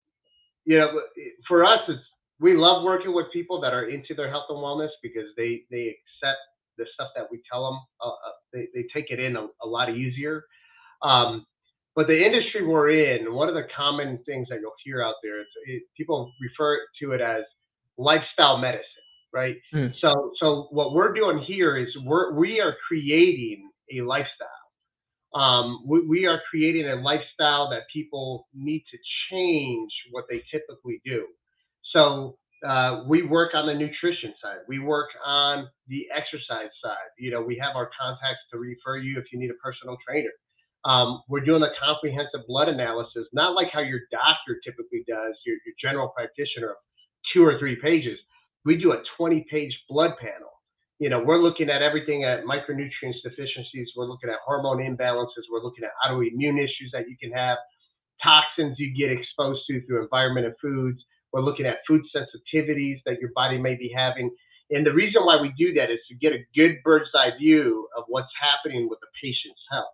you 0.66 0.78
know, 0.78 0.90
eh, 0.90 1.30
for 1.48 1.66
us, 1.66 1.80
it's 1.88 2.02
we 2.40 2.56
love 2.56 2.84
working 2.84 3.14
with 3.14 3.26
people 3.34 3.60
that 3.62 3.74
are 3.74 3.90
into 3.90 4.14
their 4.16 4.30
health 4.30 4.46
and 4.50 4.58
wellness 4.58 4.90
because 5.04 5.28
they 5.36 5.64
they 5.70 5.96
accept 5.96 6.40
the 6.78 6.86
stuff 6.94 7.10
that 7.16 7.28
we 7.30 7.42
tell 7.52 7.70
them. 7.70 7.80
Uh, 8.02 8.10
uh, 8.10 8.32
they 8.54 8.68
they 8.74 8.86
take 8.94 9.12
it 9.12 9.20
in 9.20 9.36
a, 9.36 9.48
a 9.64 9.68
lot 9.68 9.90
easier. 9.90 10.44
Um, 11.02 11.46
but 11.96 12.08
the 12.08 12.18
industry 12.18 12.66
we're 12.66 12.92
in, 12.92 13.34
one 13.34 13.50
of 13.50 13.56
the 13.56 13.68
common 13.76 14.20
things 14.26 14.48
that 14.50 14.60
you'll 14.62 14.72
hear 14.84 15.04
out 15.04 15.16
there 15.22 15.42
it, 15.66 15.84
people 15.98 16.32
refer 16.42 16.80
to 17.02 17.12
it 17.12 17.22
as 17.22 17.44
lifestyle 17.98 18.58
medicine, 18.58 18.86
right? 19.34 19.58
Mm. 19.74 19.94
So 20.00 20.32
so 20.40 20.68
what 20.72 20.94
we're 20.94 21.14
doing 21.14 21.40
here 21.40 21.78
is 21.78 21.88
we're 22.06 22.34
we 22.34 22.62
are 22.62 22.76
creating 22.88 23.70
a 23.94 24.02
lifestyle. 24.02 24.48
Um, 25.36 25.84
we, 25.86 26.08
we 26.08 26.26
are 26.26 26.40
creating 26.50 26.88
a 26.88 26.96
lifestyle 26.96 27.70
that 27.70 27.84
people 27.94 28.48
need 28.54 28.84
to 28.92 28.98
change 29.30 29.92
what 30.12 30.26
they 30.30 30.42
typically 30.52 31.02
do. 31.06 31.26
So 31.94 32.38
uh, 32.66 33.04
we 33.08 33.24
work 33.24 33.52
on 33.54 33.68
the 33.68 33.74
nutrition 33.74 34.34
side. 34.42 34.60
We 34.68 34.80
work 34.80 35.10
on 35.26 35.68
the 35.88 36.06
exercise 36.16 36.72
side. 36.84 37.10
You 37.18 37.32
know, 37.32 37.42
we 37.42 37.58
have 37.58 37.76
our 37.76 37.90
contacts 38.00 38.44
to 38.52 38.60
refer 38.60 38.98
you 38.98 39.18
if 39.18 39.26
you 39.32 39.40
need 39.40 39.50
a 39.50 39.60
personal 39.64 39.98
trainer. 40.06 40.32
Um, 40.86 41.22
we're 41.28 41.44
doing 41.44 41.64
a 41.64 41.72
comprehensive 41.84 42.48
blood 42.48 42.70
analysis, 42.70 43.28
not 43.34 43.54
like 43.54 43.68
how 43.72 43.82
your 43.82 44.00
doctor 44.12 44.60
typically 44.64 45.04
does, 45.08 45.36
your, 45.46 45.58
your 45.66 45.76
general 45.82 46.10
practitioner, 46.10 46.76
two 47.34 47.44
or 47.44 47.60
three 47.60 47.76
pages. 47.82 48.18
We 48.66 48.78
do 48.78 48.94
a 48.94 49.02
20 49.18 49.46
page 49.50 49.78
blood 49.90 50.12
panel. 50.20 50.52
You 51.00 51.10
know, 51.10 51.24
we're 51.24 51.42
looking 51.42 51.70
at 51.70 51.82
everything 51.82 52.26
at 52.26 52.44
micronutrients 52.44 53.24
deficiencies. 53.24 53.90
We're 53.96 54.08
looking 54.08 54.30
at 54.30 54.38
hormone 54.46 54.80
imbalances. 54.80 55.48
We're 55.52 55.64
looking 55.64 55.86
at 55.86 55.92
autoimmune 56.06 56.60
issues 56.60 56.92
that 56.92 57.08
you 57.08 57.16
can 57.22 57.32
have, 57.32 57.58
toxins 58.22 58.76
you 58.80 58.94
get 58.96 59.18
exposed 59.18 59.62
to 59.70 59.86
through 59.86 60.04
environment 60.04 60.46
and 60.48 60.56
foods 60.62 61.02
we're 61.32 61.42
looking 61.42 61.66
at 61.66 61.78
food 61.88 62.02
sensitivities 62.16 63.00
that 63.06 63.20
your 63.20 63.32
body 63.36 63.58
may 63.58 63.76
be 63.76 63.92
having. 63.96 64.32
And 64.72 64.86
the 64.86 64.94
reason 64.94 65.24
why 65.26 65.42
we 65.42 65.54
do 65.58 65.74
that 65.74 65.90
is 65.90 66.00
to 66.10 66.16
get 66.16 66.34
a 66.34 66.46
good 66.56 66.78
bird's 66.84 67.10
eye 67.16 67.32
view 67.40 67.88
of 67.98 68.04
what's 68.08 68.32
happening 68.40 68.88
with 68.90 69.00
the 69.00 69.08
patient's 69.22 69.62
health. 69.72 69.86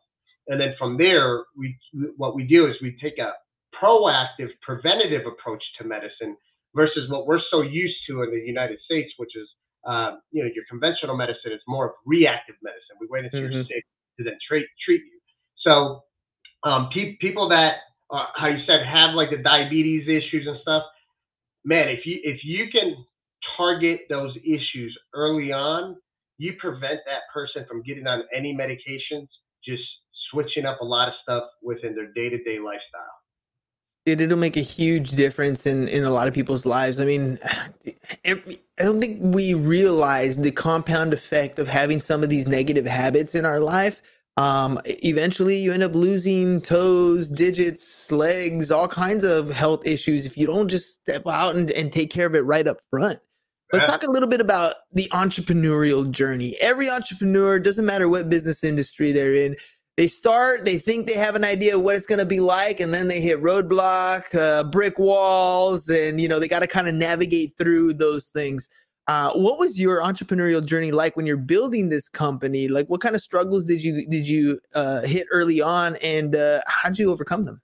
And 0.47 0.59
then 0.59 0.75
from 0.77 0.97
there, 0.97 1.45
we 1.57 1.75
what 2.17 2.35
we 2.35 2.43
do 2.43 2.67
is 2.67 2.75
we 2.81 2.97
take 3.01 3.17
a 3.17 3.33
proactive, 3.81 4.49
preventative 4.61 5.25
approach 5.25 5.63
to 5.79 5.87
medicine 5.87 6.37
versus 6.75 7.09
what 7.09 7.25
we're 7.25 7.41
so 7.49 7.61
used 7.61 7.95
to 8.07 8.21
in 8.23 8.31
the 8.31 8.41
United 8.45 8.79
States, 8.85 9.11
which 9.17 9.35
is 9.35 9.49
uh, 9.87 10.17
you 10.31 10.43
know 10.43 10.49
your 10.53 10.65
conventional 10.69 11.15
medicine 11.15 11.51
is 11.51 11.61
more 11.67 11.87
of 11.87 11.91
reactive 12.05 12.55
medicine. 12.61 12.97
We 12.99 13.07
wait 13.09 13.25
until 13.25 13.41
mm-hmm. 13.41 13.53
you're 13.53 13.63
sick 13.63 13.85
to 14.17 14.23
then 14.23 14.37
treat 14.47 14.67
treat 14.85 15.01
you. 15.01 15.19
So 15.57 16.03
um, 16.63 16.89
pe- 16.93 17.15
people 17.17 17.49
that 17.49 17.75
uh, 18.11 18.25
how 18.35 18.47
you 18.47 18.63
said 18.67 18.85
have 18.85 19.15
like 19.15 19.31
the 19.31 19.37
diabetes 19.37 20.07
issues 20.07 20.47
and 20.47 20.57
stuff, 20.61 20.83
man, 21.65 21.89
if 21.89 22.05
you 22.05 22.19
if 22.23 22.39
you 22.43 22.67
can 22.71 22.95
target 23.57 24.01
those 24.09 24.35
issues 24.43 24.97
early 25.13 25.51
on, 25.51 25.95
you 26.37 26.53
prevent 26.59 26.99
that 27.05 27.21
person 27.33 27.65
from 27.67 27.81
getting 27.83 28.07
on 28.07 28.23
any 28.35 28.55
medications, 28.55 29.27
just 29.63 29.83
switching 30.31 30.65
up 30.65 30.79
a 30.81 30.85
lot 30.85 31.07
of 31.07 31.13
stuff 31.21 31.43
within 31.61 31.95
their 31.95 32.11
day-to-day 32.13 32.59
lifestyle. 32.59 33.15
It, 34.05 34.21
it'll 34.21 34.37
make 34.37 34.57
a 34.57 34.61
huge 34.61 35.11
difference 35.11 35.65
in, 35.65 35.87
in 35.87 36.03
a 36.03 36.11
lot 36.11 36.27
of 36.27 36.33
people's 36.33 36.65
lives. 36.65 36.99
I 36.99 37.05
mean, 37.05 37.39
I 38.25 38.39
don't 38.77 39.01
think 39.01 39.19
we 39.21 39.53
realize 39.53 40.37
the 40.37 40.51
compound 40.51 41.13
effect 41.13 41.57
of 41.57 41.67
having 41.67 41.99
some 41.99 42.23
of 42.23 42.29
these 42.29 42.47
negative 42.47 42.85
habits 42.85 43.33
in 43.33 43.45
our 43.45 43.59
life 43.59 44.01
um, 44.37 44.79
eventually 44.85 45.55
you 45.57 45.71
end 45.71 45.83
up 45.83 45.95
losing 45.95 46.61
toes, 46.61 47.29
digits, 47.29 48.11
legs, 48.11 48.71
all 48.71 48.87
kinds 48.87 49.23
of 49.23 49.49
health 49.49 49.85
issues 49.85 50.25
if 50.25 50.37
you 50.37 50.45
don't 50.45 50.67
just 50.67 50.99
step 51.01 51.25
out 51.27 51.55
and, 51.55 51.71
and 51.71 51.93
take 51.93 52.11
care 52.11 52.27
of 52.27 52.35
it 52.35 52.41
right 52.41 52.67
up 52.67 52.77
front. 52.89 53.19
Let's 53.73 53.87
talk 53.87 54.03
a 54.03 54.11
little 54.11 54.29
bit 54.29 54.41
about 54.41 54.75
the 54.93 55.09
entrepreneurial 55.11 56.09
journey. 56.09 56.55
Every 56.61 56.89
entrepreneur, 56.89 57.59
doesn't 57.59 57.85
matter 57.85 58.07
what 58.07 58.29
business 58.29 58.63
industry 58.63 59.11
they're 59.11 59.33
in, 59.33 59.55
they 59.97 60.07
start, 60.07 60.65
they 60.65 60.77
think 60.77 61.07
they 61.07 61.13
have 61.13 61.35
an 61.35 61.43
idea 61.43 61.75
of 61.75 61.81
what 61.81 61.95
it's 61.95 62.05
going 62.05 62.19
to 62.19 62.25
be 62.25 62.39
like, 62.39 62.79
and 62.79 62.93
then 62.93 63.07
they 63.07 63.21
hit 63.21 63.41
roadblock, 63.41 64.35
uh, 64.35 64.63
brick 64.65 64.99
walls, 64.99 65.89
and 65.89 66.19
you 66.19 66.27
know 66.27 66.39
they 66.39 66.47
got 66.47 66.59
to 66.59 66.67
kind 66.67 66.87
of 66.87 66.95
navigate 66.95 67.53
through 67.57 67.93
those 67.93 68.27
things. 68.27 68.67
Uh, 69.07 69.31
what 69.33 69.59
was 69.59 69.79
your 69.79 70.01
entrepreneurial 70.01 70.65
journey 70.65 70.91
like 70.91 71.15
when 71.15 71.25
you're 71.25 71.37
building 71.37 71.89
this 71.89 72.09
company? 72.09 72.67
Like, 72.67 72.87
what 72.87 73.01
kind 73.01 73.15
of 73.15 73.21
struggles 73.21 73.65
did 73.65 73.83
you 73.83 74.07
did 74.07 74.27
you 74.27 74.59
uh, 74.73 75.01
hit 75.01 75.27
early 75.31 75.61
on, 75.61 75.95
and 75.97 76.35
uh, 76.35 76.61
how 76.65 76.89
did 76.89 76.99
you 76.99 77.11
overcome 77.11 77.45
them? 77.45 77.61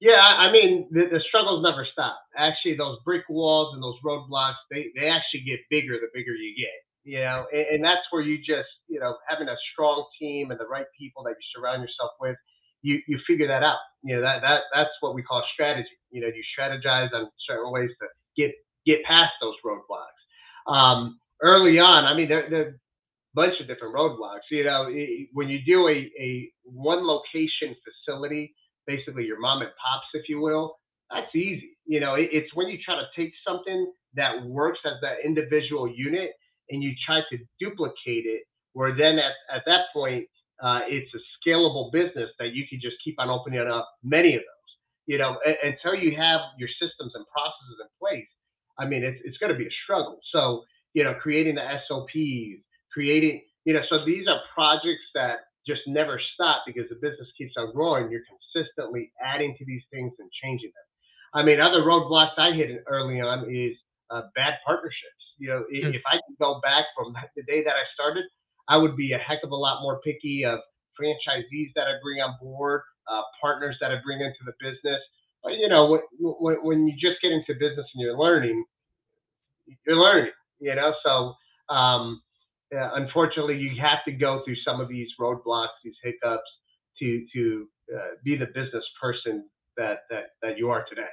Yeah, 0.00 0.20
I 0.20 0.52
mean 0.52 0.86
the, 0.92 1.08
the, 1.10 1.20
struggles 1.28 1.64
never 1.64 1.84
stop. 1.90 2.20
Actually, 2.36 2.76
those 2.76 2.98
brick 3.04 3.24
walls 3.28 3.74
and 3.74 3.82
those 3.82 3.96
roadblocks 4.04 4.54
they 4.70 4.86
they 4.94 5.08
actually 5.08 5.40
get 5.40 5.58
bigger 5.70 5.94
the 5.94 6.06
bigger 6.14 6.32
you 6.32 6.54
get 6.56 6.70
you 7.08 7.20
know, 7.20 7.46
and, 7.52 7.66
and, 7.72 7.84
that's 7.84 8.04
where 8.10 8.20
you 8.20 8.36
just, 8.36 8.68
you 8.86 9.00
know, 9.00 9.16
having 9.26 9.48
a 9.48 9.56
strong 9.72 10.04
team 10.20 10.50
and 10.50 10.60
the 10.60 10.66
right 10.66 10.84
people 10.92 11.22
that 11.24 11.30
you 11.30 11.46
surround 11.56 11.80
yourself 11.80 12.10
with, 12.20 12.36
you 12.82 13.00
you 13.08 13.18
figure 13.26 13.48
that 13.48 13.62
out. 13.62 13.78
You 14.04 14.16
know, 14.16 14.20
that 14.20 14.42
that 14.42 14.62
that's 14.74 14.90
what 15.00 15.14
we 15.14 15.22
call 15.22 15.42
strategy. 15.54 15.88
You 16.10 16.20
know, 16.20 16.26
you 16.26 16.42
strategize 16.52 17.12
on 17.14 17.30
certain 17.48 17.72
ways 17.72 17.88
to 18.00 18.08
get 18.36 18.52
get 18.84 19.02
past 19.04 19.32
those 19.40 19.54
roadblocks. 19.64 20.17
Um, 20.68 21.18
early 21.42 21.78
on, 21.78 22.04
I 22.04 22.14
mean, 22.14 22.28
there, 22.28 22.48
there 22.50 22.60
are 22.62 22.68
a 22.70 22.74
bunch 23.34 23.54
of 23.60 23.66
different 23.66 23.94
roadblocks. 23.94 24.46
You 24.50 24.64
know, 24.64 24.88
when 25.32 25.48
you 25.48 25.60
do 25.66 25.88
a, 25.88 26.10
a 26.20 26.50
one 26.64 27.06
location 27.06 27.74
facility, 27.84 28.54
basically 28.86 29.24
your 29.24 29.40
mom 29.40 29.62
and 29.62 29.70
pops, 29.82 30.06
if 30.14 30.28
you 30.28 30.40
will, 30.40 30.76
that's 31.10 31.34
easy. 31.34 31.70
You 31.86 32.00
know, 32.00 32.14
it, 32.14 32.30
it's 32.32 32.54
when 32.54 32.68
you 32.68 32.78
try 32.84 32.96
to 32.96 33.06
take 33.16 33.32
something 33.46 33.92
that 34.14 34.44
works 34.46 34.80
as 34.86 34.94
that 35.02 35.18
individual 35.24 35.88
unit 35.88 36.32
and 36.70 36.82
you 36.82 36.92
try 37.06 37.20
to 37.30 37.38
duplicate 37.60 38.26
it, 38.26 38.42
where 38.74 38.96
then 38.96 39.18
at, 39.18 39.32
at 39.54 39.62
that 39.66 39.86
point, 39.94 40.26
uh, 40.62 40.80
it's 40.88 41.10
a 41.14 41.20
scalable 41.48 41.92
business 41.92 42.30
that 42.38 42.52
you 42.54 42.66
can 42.68 42.80
just 42.80 42.96
keep 43.04 43.14
on 43.18 43.30
opening 43.30 43.60
up 43.60 43.88
many 44.02 44.34
of 44.34 44.40
those. 44.40 44.70
You 45.06 45.18
know, 45.18 45.38
a- 45.46 45.66
until 45.68 45.94
you 45.94 46.16
have 46.16 46.40
your 46.58 46.68
systems 46.80 47.12
and 47.14 47.24
processes 47.32 47.78
in 47.80 47.88
place, 48.00 48.28
I 48.78 48.86
mean, 48.86 49.02
it's, 49.02 49.20
it's 49.24 49.38
going 49.38 49.52
to 49.52 49.58
be 49.58 49.66
a 49.66 49.74
struggle. 49.84 50.20
So, 50.32 50.64
you 50.94 51.04
know, 51.04 51.14
creating 51.14 51.56
the 51.56 51.66
SOPs, 51.86 52.62
creating, 52.92 53.42
you 53.64 53.74
know, 53.74 53.82
so 53.88 54.04
these 54.04 54.26
are 54.28 54.40
projects 54.54 55.04
that 55.14 55.48
just 55.66 55.82
never 55.86 56.20
stop 56.34 56.62
because 56.66 56.88
the 56.88 56.96
business 56.96 57.28
keeps 57.36 57.52
on 57.56 57.72
growing. 57.72 58.10
You're 58.10 58.24
consistently 58.24 59.12
adding 59.22 59.54
to 59.58 59.64
these 59.64 59.82
things 59.92 60.12
and 60.18 60.30
changing 60.42 60.72
them. 60.72 60.88
I 61.34 61.44
mean, 61.44 61.60
other 61.60 61.82
roadblocks 61.82 62.38
I 62.38 62.52
hit 62.52 62.82
early 62.86 63.20
on 63.20 63.52
is 63.52 63.76
uh, 64.10 64.22
bad 64.34 64.54
partnerships. 64.64 65.24
You 65.38 65.48
know, 65.48 65.60
mm. 65.72 65.94
if 65.94 66.02
I 66.06 66.16
could 66.26 66.38
go 66.40 66.60
back 66.62 66.86
from 66.96 67.12
the 67.36 67.42
day 67.42 67.62
that 67.62 67.76
I 67.76 67.84
started, 67.94 68.24
I 68.68 68.76
would 68.76 68.96
be 68.96 69.12
a 69.12 69.18
heck 69.18 69.40
of 69.44 69.50
a 69.50 69.56
lot 69.56 69.82
more 69.82 70.00
picky 70.00 70.44
of 70.44 70.60
franchisees 70.98 71.70
that 71.76 71.86
I 71.86 71.94
bring 72.02 72.20
on 72.20 72.36
board, 72.40 72.82
uh, 73.06 73.22
partners 73.40 73.76
that 73.80 73.90
I 73.90 73.96
bring 74.04 74.20
into 74.20 74.42
the 74.44 74.52
business. 74.60 75.00
You 75.46 75.68
know, 75.68 76.00
when, 76.18 76.56
when 76.62 76.86
you 76.86 76.94
just 76.94 77.20
get 77.22 77.32
into 77.32 77.54
business 77.54 77.86
and 77.94 78.02
you're 78.02 78.18
learning, 78.18 78.64
you're 79.86 79.96
learning. 79.96 80.32
You 80.60 80.74
know, 80.74 80.92
so 81.04 81.34
um, 81.74 82.20
uh, 82.74 82.90
unfortunately, 82.94 83.56
you 83.56 83.80
have 83.80 83.98
to 84.04 84.12
go 84.12 84.42
through 84.44 84.56
some 84.64 84.80
of 84.80 84.88
these 84.88 85.08
roadblocks, 85.20 85.68
these 85.84 85.94
hiccups, 86.02 86.50
to 86.98 87.24
to 87.34 87.68
uh, 87.94 88.08
be 88.24 88.36
the 88.36 88.46
business 88.46 88.84
person 89.00 89.48
that 89.76 90.00
that 90.10 90.30
that 90.42 90.58
you 90.58 90.70
are 90.70 90.84
today. 90.88 91.08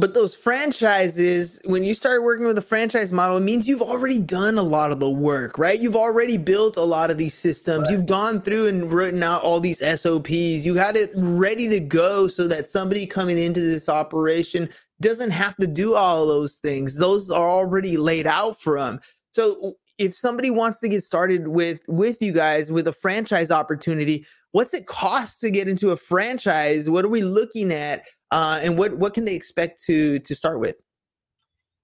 But 0.00 0.14
those 0.14 0.32
franchises, 0.32 1.60
when 1.64 1.82
you 1.82 1.92
start 1.92 2.22
working 2.22 2.46
with 2.46 2.56
a 2.56 2.62
franchise 2.62 3.10
model, 3.10 3.38
it 3.38 3.42
means 3.42 3.66
you've 3.66 3.82
already 3.82 4.20
done 4.20 4.56
a 4.56 4.62
lot 4.62 4.92
of 4.92 5.00
the 5.00 5.10
work, 5.10 5.58
right? 5.58 5.80
You've 5.80 5.96
already 5.96 6.36
built 6.36 6.76
a 6.76 6.82
lot 6.82 7.10
of 7.10 7.18
these 7.18 7.34
systems. 7.34 7.88
Right. 7.88 7.90
You've 7.90 8.06
gone 8.06 8.40
through 8.40 8.68
and 8.68 8.92
written 8.92 9.24
out 9.24 9.42
all 9.42 9.58
these 9.58 9.80
SOPs. 9.80 10.64
You 10.64 10.76
had 10.76 10.96
it 10.96 11.10
ready 11.16 11.68
to 11.68 11.80
go 11.80 12.28
so 12.28 12.46
that 12.46 12.68
somebody 12.68 13.06
coming 13.06 13.38
into 13.38 13.60
this 13.60 13.88
operation 13.88 14.68
doesn't 15.00 15.32
have 15.32 15.56
to 15.56 15.66
do 15.66 15.96
all 15.96 16.22
of 16.22 16.28
those 16.28 16.58
things. 16.58 16.96
Those 16.96 17.28
are 17.28 17.50
already 17.50 17.96
laid 17.96 18.28
out 18.28 18.60
for 18.60 18.78
them. 18.78 19.00
So 19.32 19.74
if 19.98 20.14
somebody 20.14 20.50
wants 20.50 20.78
to 20.80 20.88
get 20.88 21.02
started 21.02 21.48
with 21.48 21.82
with 21.88 22.22
you 22.22 22.32
guys 22.32 22.70
with 22.70 22.86
a 22.86 22.92
franchise 22.92 23.50
opportunity, 23.50 24.26
what's 24.52 24.74
it 24.74 24.86
cost 24.86 25.40
to 25.40 25.50
get 25.50 25.66
into 25.66 25.90
a 25.90 25.96
franchise? 25.96 26.88
What 26.88 27.04
are 27.04 27.08
we 27.08 27.22
looking 27.22 27.72
at? 27.72 28.04
Uh, 28.30 28.60
and 28.62 28.78
what 28.78 28.96
what 28.98 29.14
can 29.14 29.24
they 29.24 29.34
expect 29.34 29.82
to 29.84 30.18
to 30.20 30.34
start 30.34 30.60
with? 30.60 30.76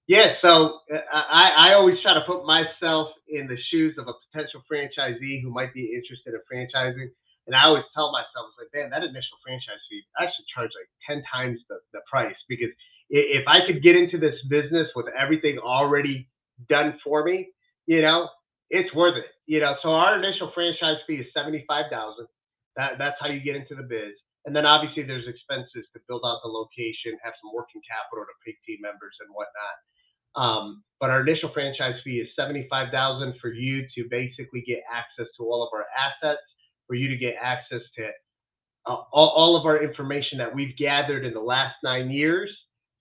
Yeah, 0.07 0.37
so 0.41 0.81
uh, 0.93 1.01
I, 1.11 1.71
I 1.71 1.73
always 1.73 1.97
try 2.03 2.13
to 2.13 2.21
put 2.27 2.45
myself 2.45 3.09
in 3.27 3.47
the 3.47 3.57
shoes 3.71 3.95
of 3.97 4.07
a 4.07 4.13
potential 4.29 4.61
franchisee 4.71 5.41
who 5.41 5.49
might 5.49 5.73
be 5.73 5.93
interested 5.95 6.35
in 6.37 6.41
franchising. 6.45 7.09
And 7.47 7.55
I 7.55 7.65
always 7.65 7.85
tell 7.93 8.11
myself, 8.11 8.53
it's 8.53 8.69
like, 8.73 8.73
man, 8.73 8.89
that 8.91 9.03
initial 9.03 9.37
franchise 9.43 9.81
fee, 9.89 10.01
I 10.17 10.25
should 10.25 10.45
charge 10.53 10.69
like 10.77 10.89
10 11.09 11.23
times 11.31 11.59
the, 11.69 11.77
the 11.93 12.01
price 12.09 12.35
because 12.49 12.69
if 13.09 13.47
I 13.47 13.65
could 13.65 13.81
get 13.81 13.95
into 13.95 14.17
this 14.17 14.35
business 14.49 14.87
with 14.95 15.05
everything 15.17 15.57
already 15.57 16.27
done 16.69 16.97
for 17.03 17.23
me, 17.23 17.49
you 17.85 18.01
know, 18.01 18.29
it's 18.69 18.93
worth 18.93 19.17
it. 19.17 19.29
You 19.45 19.59
know, 19.59 19.75
so 19.81 19.89
our 19.89 20.17
initial 20.17 20.51
franchise 20.53 20.97
fee 21.05 21.15
is 21.15 21.27
75,000. 21.33 22.25
That 22.77 22.93
that's 22.97 23.15
how 23.19 23.27
you 23.27 23.39
get 23.39 23.55
into 23.55 23.75
the 23.75 23.83
biz. 23.83 24.13
And 24.45 24.55
then 24.55 24.65
obviously 24.65 25.03
there's 25.03 25.27
expenses 25.27 25.89
to 25.93 25.99
build 26.07 26.21
out 26.25 26.39
the 26.43 26.49
location, 26.49 27.17
have 27.23 27.33
some 27.41 27.51
working 27.53 27.81
capital 27.81 28.25
to 28.25 28.35
pay 28.45 28.53
team 28.65 28.79
members 28.81 29.17
and 29.21 29.29
whatnot. 29.33 29.77
Um, 30.35 30.83
but 30.99 31.09
our 31.09 31.21
initial 31.21 31.49
franchise 31.53 31.95
fee 32.03 32.19
is 32.19 32.27
seventy-five 32.35 32.91
thousand 32.91 33.35
for 33.41 33.51
you 33.53 33.87
to 33.95 34.05
basically 34.11 34.63
get 34.67 34.83
access 34.91 35.27
to 35.37 35.43
all 35.43 35.63
of 35.63 35.69
our 35.73 35.85
assets, 35.95 36.43
for 36.87 36.95
you 36.95 37.07
to 37.07 37.17
get 37.17 37.35
access 37.41 37.81
to 37.97 38.03
uh, 38.85 39.01
all, 39.11 39.29
all 39.35 39.57
of 39.57 39.65
our 39.65 39.81
information 39.81 40.37
that 40.37 40.53
we've 40.53 40.75
gathered 40.77 41.25
in 41.25 41.33
the 41.33 41.39
last 41.39 41.75
nine 41.83 42.11
years, 42.11 42.51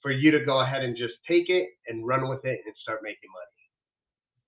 for 0.00 0.12
you 0.12 0.30
to 0.30 0.44
go 0.44 0.60
ahead 0.60 0.82
and 0.82 0.96
just 0.96 1.14
take 1.28 1.48
it 1.48 1.68
and 1.88 2.06
run 2.06 2.28
with 2.28 2.44
it 2.44 2.60
and 2.64 2.74
start 2.82 3.00
making 3.02 3.30
money. 3.32 3.53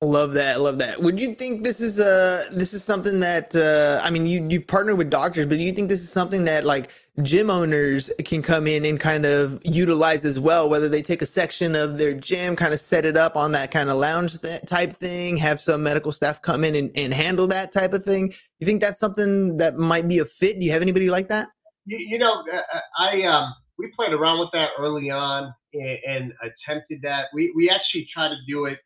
Love 0.03 0.35
that, 0.35 0.61
love 0.61 0.77
that. 0.77 1.01
Would 1.01 1.19
you 1.19 1.35
think 1.35 1.65
this 1.65 1.81
is 1.81 1.99
uh 1.99 2.51
this 2.53 2.75
is 2.75 2.85
something 2.85 3.21
that 3.21 3.57
uh 3.57 3.99
I 4.05 4.11
mean 4.11 4.27
you 4.27 4.47
you've 4.47 4.67
partnered 4.67 4.99
with 4.99 5.09
doctors, 5.09 5.47
but 5.47 5.57
do 5.57 5.65
you 5.65 5.73
think 5.73 5.89
this 5.89 6.03
is 6.03 6.13
something 6.13 6.45
that 6.45 6.67
like 6.67 6.91
gym 7.23 7.49
owners 7.49 8.11
can 8.27 8.43
come 8.43 8.67
in 8.67 8.85
and 8.85 9.01
kind 9.01 9.25
of 9.25 9.59
utilize 9.65 10.27
as 10.27 10.39
well, 10.39 10.69
whether 10.69 10.91
they 10.91 11.01
take 11.01 11.23
a 11.23 11.27
section 11.27 11.75
of 11.75 11.97
their 11.97 12.13
gym, 12.13 12.57
kind 12.57 12.75
of 12.75 12.81
set 12.81 13.07
it 13.07 13.17
up 13.17 13.37
on 13.37 13.53
that 13.53 13.71
kind 13.71 13.89
of 13.89 13.97
lounge 13.97 14.39
th- 14.43 14.61
type 14.67 14.99
thing, 14.99 15.35
have 15.39 15.63
some 15.63 15.83
medical 15.83 16.13
staff 16.13 16.43
come 16.43 16.63
in 16.63 16.75
and, 16.75 16.91
and 16.95 17.15
handle 17.15 17.47
that 17.47 17.73
type 17.73 17.95
of 17.95 18.05
thing? 18.05 18.35
You 18.61 18.67
think 18.67 18.83
that's 18.83 19.01
something 19.01 19.57
that 19.57 19.79
might 19.79 20.07
be 20.09 20.19
a 20.19 20.27
fit? 20.27 20.59
Do 20.59 20.67
you 20.67 20.73
have 20.73 20.83
anybody 20.83 21.09
like 21.09 21.29
that? 21.29 21.49
You, 21.87 21.97
you 21.97 22.19
know, 22.19 22.45
uh, 22.53 22.57
uh, 22.57 22.81
I 22.99 23.23
um 23.23 23.55
we 23.79 23.91
played 23.97 24.13
around 24.13 24.41
with 24.41 24.51
that 24.53 24.69
early 24.79 25.11
on 25.11 25.55
and, 25.73 25.99
and 26.07 26.33
attempted 26.43 27.01
that. 27.03 27.29
We 27.33 27.51
we 27.57 27.71
actually 27.71 28.07
tried 28.13 28.29
to 28.29 28.37
do 28.47 28.67
it 28.67 28.79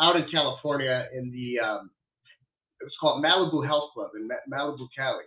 out 0.00 0.16
in 0.16 0.26
California 0.30 1.06
in 1.14 1.30
the 1.30 1.58
um, 1.64 1.90
it 2.80 2.84
was 2.84 2.92
called 3.00 3.24
Malibu 3.24 3.66
Health 3.66 3.90
Club 3.94 4.10
in 4.16 4.28
Malibu, 4.52 4.86
Cali, 4.96 5.24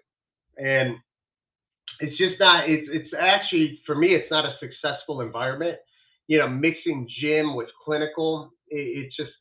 and 0.58 0.96
it's 2.00 2.18
just 2.18 2.40
not. 2.40 2.70
It's 2.70 2.88
it's 2.92 3.14
actually 3.20 3.82
for 3.86 3.96
me, 3.96 4.16
it's 4.16 4.30
not 4.32 4.46
a 4.46 4.56
successful 4.60 5.22
environment. 5.22 5.78
You 6.28 6.40
know, 6.40 6.48
mixing 6.48 7.08
gym 7.20 7.56
with 7.56 7.70
clinical, 7.84 8.52
it, 8.70 9.06
it's 9.06 9.16
just 9.16 9.32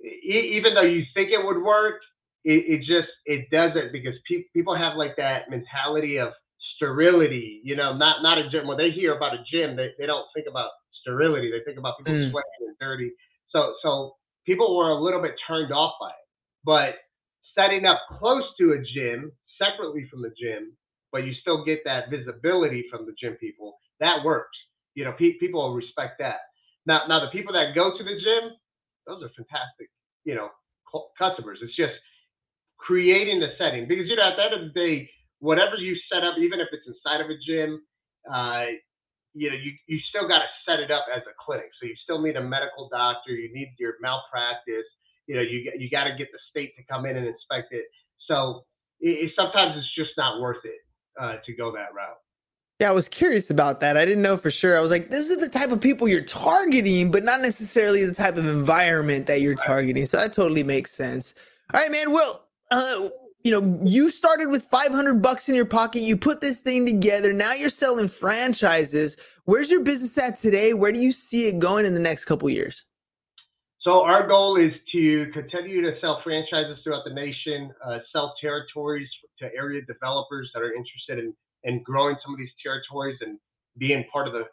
even 0.00 0.74
though 0.74 0.82
you 0.82 1.04
think 1.14 1.30
it 1.30 1.44
would 1.44 1.62
work, 1.62 2.00
it, 2.44 2.64
it 2.68 2.78
just 2.80 3.08
it 3.24 3.48
doesn't 3.50 3.92
because 3.92 4.14
pe- 4.28 4.44
people 4.52 4.76
have 4.76 4.96
like 4.96 5.16
that 5.16 5.48
mentality 5.48 6.18
of 6.18 6.32
sterility. 6.76 7.60
You 7.64 7.76
know, 7.76 7.96
not 7.96 8.22
not 8.22 8.38
a 8.38 8.50
gym. 8.50 8.66
When 8.66 8.76
they 8.76 8.90
hear 8.90 9.16
about 9.16 9.34
a 9.34 9.44
gym, 9.50 9.76
they, 9.76 9.90
they 9.98 10.06
don't 10.06 10.26
think 10.34 10.46
about 10.48 10.70
sterility. 11.00 11.50
They 11.50 11.64
think 11.64 11.78
about 11.78 11.98
people 11.98 12.14
mm. 12.14 12.30
sweating 12.30 12.66
and 12.66 12.76
dirty. 12.80 13.12
So 13.50 13.74
so 13.82 14.16
people 14.46 14.76
were 14.76 14.90
a 14.90 15.02
little 15.02 15.22
bit 15.22 15.32
turned 15.46 15.72
off 15.72 15.94
by 16.00 16.08
it. 16.10 16.26
But 16.64 16.94
setting 17.56 17.84
up 17.86 18.00
close 18.18 18.44
to 18.60 18.72
a 18.72 18.78
gym, 18.82 19.32
separately 19.60 20.06
from 20.10 20.22
the 20.22 20.32
gym, 20.40 20.76
but 21.12 21.24
you 21.24 21.32
still 21.40 21.64
get 21.64 21.80
that 21.84 22.10
visibility 22.10 22.84
from 22.90 23.06
the 23.06 23.14
gym 23.20 23.34
people, 23.34 23.78
that 24.00 24.24
works. 24.24 24.56
You 24.94 25.04
know, 25.04 25.12
pe- 25.12 25.38
people 25.38 25.62
will 25.62 25.74
respect 25.74 26.18
that. 26.20 26.38
Now, 26.86 27.02
now 27.08 27.20
the 27.20 27.30
people 27.30 27.52
that 27.54 27.74
go 27.74 27.96
to 27.96 28.04
the 28.04 28.10
gym, 28.18 28.52
those 29.06 29.22
are 29.22 29.30
fantastic, 29.36 29.90
you 30.24 30.34
know, 30.34 30.50
customers. 31.18 31.58
It's 31.62 31.76
just 31.76 31.92
creating 32.78 33.40
the 33.40 33.48
setting 33.58 33.88
because 33.88 34.06
you 34.08 34.16
know 34.16 34.28
at 34.28 34.36
the 34.36 34.44
end 34.44 34.54
of 34.54 34.60
the 34.74 34.80
day, 34.80 35.10
whatever 35.40 35.76
you 35.76 35.96
set 36.12 36.22
up, 36.24 36.36
even 36.38 36.60
if 36.60 36.68
it's 36.72 36.86
inside 36.86 37.20
of 37.20 37.30
a 37.30 37.38
gym, 37.46 37.82
uh, 38.32 38.66
you 39.34 39.50
know, 39.50 39.56
you, 39.56 39.72
you 39.86 39.98
still 40.08 40.28
got 40.28 40.38
to 40.38 40.48
set 40.64 40.78
it 40.80 40.90
up 40.90 41.06
as 41.14 41.22
a 41.26 41.34
clinic. 41.44 41.70
So 41.80 41.86
you 41.86 41.94
still 42.02 42.22
need 42.22 42.36
a 42.36 42.42
medical 42.42 42.88
doctor. 42.88 43.32
You 43.32 43.52
need 43.52 43.74
your 43.78 43.94
malpractice. 44.00 44.86
You 45.26 45.36
know, 45.36 45.42
you 45.42 45.72
you 45.76 45.90
got 45.90 46.04
to 46.04 46.14
get 46.16 46.28
the 46.32 46.38
state 46.50 46.76
to 46.76 46.82
come 46.84 47.06
in 47.06 47.16
and 47.16 47.26
inspect 47.26 47.72
it. 47.72 47.86
So 48.28 48.64
it, 49.00 49.08
it, 49.08 49.32
sometimes 49.36 49.74
it's 49.76 49.94
just 49.96 50.16
not 50.16 50.40
worth 50.40 50.64
it 50.64 50.80
uh, 51.20 51.36
to 51.44 51.52
go 51.52 51.72
that 51.72 51.94
route. 51.94 52.18
Yeah, 52.80 52.88
I 52.88 52.92
was 52.92 53.08
curious 53.08 53.50
about 53.50 53.80
that. 53.80 53.96
I 53.96 54.04
didn't 54.04 54.22
know 54.22 54.36
for 54.36 54.50
sure. 54.50 54.76
I 54.76 54.80
was 54.80 54.90
like, 54.90 55.08
this 55.08 55.30
is 55.30 55.38
the 55.38 55.48
type 55.48 55.70
of 55.70 55.80
people 55.80 56.08
you're 56.08 56.22
targeting, 56.22 57.10
but 57.10 57.22
not 57.22 57.40
necessarily 57.40 58.04
the 58.04 58.14
type 58.14 58.36
of 58.36 58.46
environment 58.46 59.26
that 59.26 59.40
you're 59.40 59.54
right. 59.54 59.66
targeting. 59.66 60.06
So 60.06 60.16
that 60.16 60.32
totally 60.32 60.64
makes 60.64 60.90
sense. 60.90 61.34
All 61.72 61.80
right, 61.80 61.90
man. 61.90 62.12
Well, 62.12 62.44
uh, 62.70 63.08
you 63.44 63.50
know, 63.50 63.78
you 63.84 64.10
started 64.10 64.48
with 64.48 64.64
500 64.64 65.20
bucks 65.20 65.50
in 65.50 65.54
your 65.54 65.66
pocket, 65.66 66.00
you 66.00 66.16
put 66.16 66.40
this 66.40 66.60
thing 66.60 66.86
together, 66.86 67.32
now 67.32 67.52
you're 67.52 67.68
selling 67.68 68.08
franchises. 68.08 69.18
Where's 69.44 69.70
your 69.70 69.82
business 69.82 70.16
at 70.16 70.38
today? 70.38 70.72
Where 70.72 70.90
do 70.90 70.98
you 70.98 71.12
see 71.12 71.46
it 71.46 71.58
going 71.58 71.84
in 71.84 71.92
the 71.92 72.00
next 72.00 72.24
couple 72.24 72.48
years? 72.48 72.86
So 73.82 74.00
our 74.00 74.26
goal 74.26 74.56
is 74.56 74.72
to 74.92 75.26
continue 75.34 75.82
to 75.82 75.92
sell 76.00 76.22
franchises 76.24 76.78
throughout 76.82 77.04
the 77.04 77.12
nation, 77.12 77.70
uh, 77.86 77.98
sell 78.10 78.34
territories 78.40 79.08
to 79.40 79.50
area 79.54 79.82
developers 79.82 80.50
that 80.54 80.62
are 80.62 80.72
interested 80.72 81.18
in, 81.18 81.34
in 81.64 81.82
growing 81.82 82.16
some 82.24 82.32
of 82.32 82.38
these 82.38 82.48
territories 82.62 83.18
and 83.20 83.38
being 83.76 84.06
part 84.10 84.26
of 84.26 84.32
the 84.32 84.44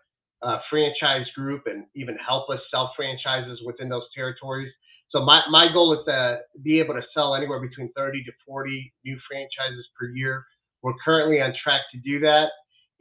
uh, 0.45 0.59
franchise 0.69 1.25
group 1.33 1.63
and 1.65 1.85
even 1.95 2.17
help 2.17 2.49
us 2.49 2.59
sell 2.69 2.91
franchises 2.97 3.61
within 3.65 3.87
those 3.87 4.03
territories. 4.13 4.69
So 5.11 5.23
my, 5.23 5.41
my 5.49 5.71
goal 5.71 5.93
is 5.93 5.99
to 6.07 6.39
be 6.63 6.79
able 6.79 6.93
to 6.93 7.01
sell 7.13 7.35
anywhere 7.35 7.59
between 7.59 7.91
30 7.95 8.23
to 8.23 8.31
40 8.47 8.93
new 9.03 9.17
franchises 9.29 9.87
per 9.99 10.07
year. 10.07 10.43
We're 10.81 10.93
currently 11.03 11.41
on 11.41 11.53
track 11.61 11.81
to 11.93 11.99
do 11.99 12.19
that 12.21 12.47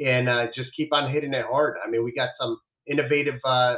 and 0.05 0.29
uh, 0.29 0.47
just 0.55 0.71
keep 0.77 0.93
on 0.93 1.13
hitting 1.13 1.35
it 1.35 1.47
hard. 1.49 1.77
I 1.85 1.89
mean, 1.89 2.05
we 2.05 2.13
got 2.13 2.31
some 2.41 2.59
innovative 2.87 3.39
uh, 3.45 3.49
uh 3.49 3.77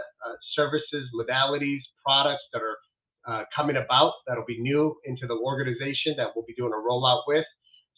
services, 0.56 1.08
modalities, 1.14 1.80
products 2.04 2.42
that 2.52 2.62
are 2.62 2.76
uh, 3.26 3.44
coming 3.54 3.76
about 3.76 4.12
that'll 4.26 4.44
be 4.46 4.58
new 4.60 4.96
into 5.04 5.26
the 5.26 5.34
organization 5.34 6.14
that 6.16 6.28
we'll 6.34 6.44
be 6.46 6.54
doing 6.54 6.72
a 6.72 6.76
rollout 6.76 7.22
with. 7.26 7.44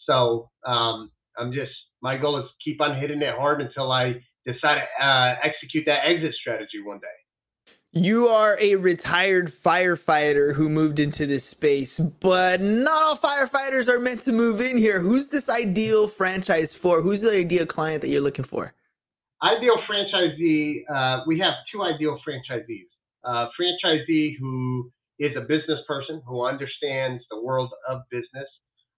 So 0.06 0.50
um, 0.66 1.10
I'm 1.38 1.52
just, 1.52 1.72
my 2.02 2.16
goal 2.16 2.38
is 2.38 2.46
keep 2.62 2.80
on 2.80 3.00
hitting 3.00 3.22
it 3.22 3.34
hard 3.34 3.60
until 3.60 3.92
I 3.92 4.14
decide 4.46 4.80
to 4.80 5.04
uh, 5.04 5.36
execute 5.42 5.84
that 5.86 6.00
exit 6.04 6.34
strategy 6.34 6.82
one 6.84 6.98
day. 6.98 7.23
You 7.96 8.26
are 8.26 8.58
a 8.60 8.74
retired 8.74 9.52
firefighter 9.52 10.52
who 10.52 10.68
moved 10.68 10.98
into 10.98 11.26
this 11.26 11.44
space, 11.44 12.00
but 12.00 12.60
not 12.60 13.02
all 13.02 13.16
firefighters 13.16 13.86
are 13.86 14.00
meant 14.00 14.22
to 14.22 14.32
move 14.32 14.60
in 14.60 14.76
here. 14.76 14.98
Who's 14.98 15.28
this 15.28 15.48
ideal 15.48 16.08
franchise 16.08 16.74
for? 16.74 17.02
Who's 17.02 17.20
the 17.20 17.30
ideal 17.30 17.66
client 17.66 18.00
that 18.00 18.08
you're 18.08 18.20
looking 18.20 18.44
for? 18.44 18.74
Ideal 19.44 19.76
franchisee, 19.88 20.82
uh, 20.92 21.22
we 21.28 21.38
have 21.38 21.54
two 21.72 21.84
ideal 21.84 22.18
franchisees. 22.26 22.88
Uh, 23.22 23.46
franchisee 23.54 24.36
who 24.40 24.90
is 25.20 25.30
a 25.36 25.42
business 25.42 25.78
person 25.86 26.20
who 26.26 26.44
understands 26.44 27.22
the 27.30 27.40
world 27.40 27.70
of 27.88 28.00
business, 28.10 28.48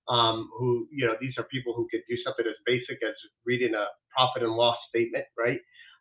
um, 0.08 0.48
who, 0.56 0.88
you 0.90 1.06
know, 1.06 1.16
these 1.20 1.34
are 1.36 1.44
people 1.44 1.74
who 1.74 1.86
could 1.90 2.00
do 2.08 2.16
something 2.24 2.46
as 2.48 2.56
basic 2.64 2.96
as 3.06 3.14
reading 3.44 3.74
a 3.74 3.84
profit 4.16 4.42
and 4.42 4.52
loss 4.52 4.78
statement, 4.88 5.26
right? 5.36 5.58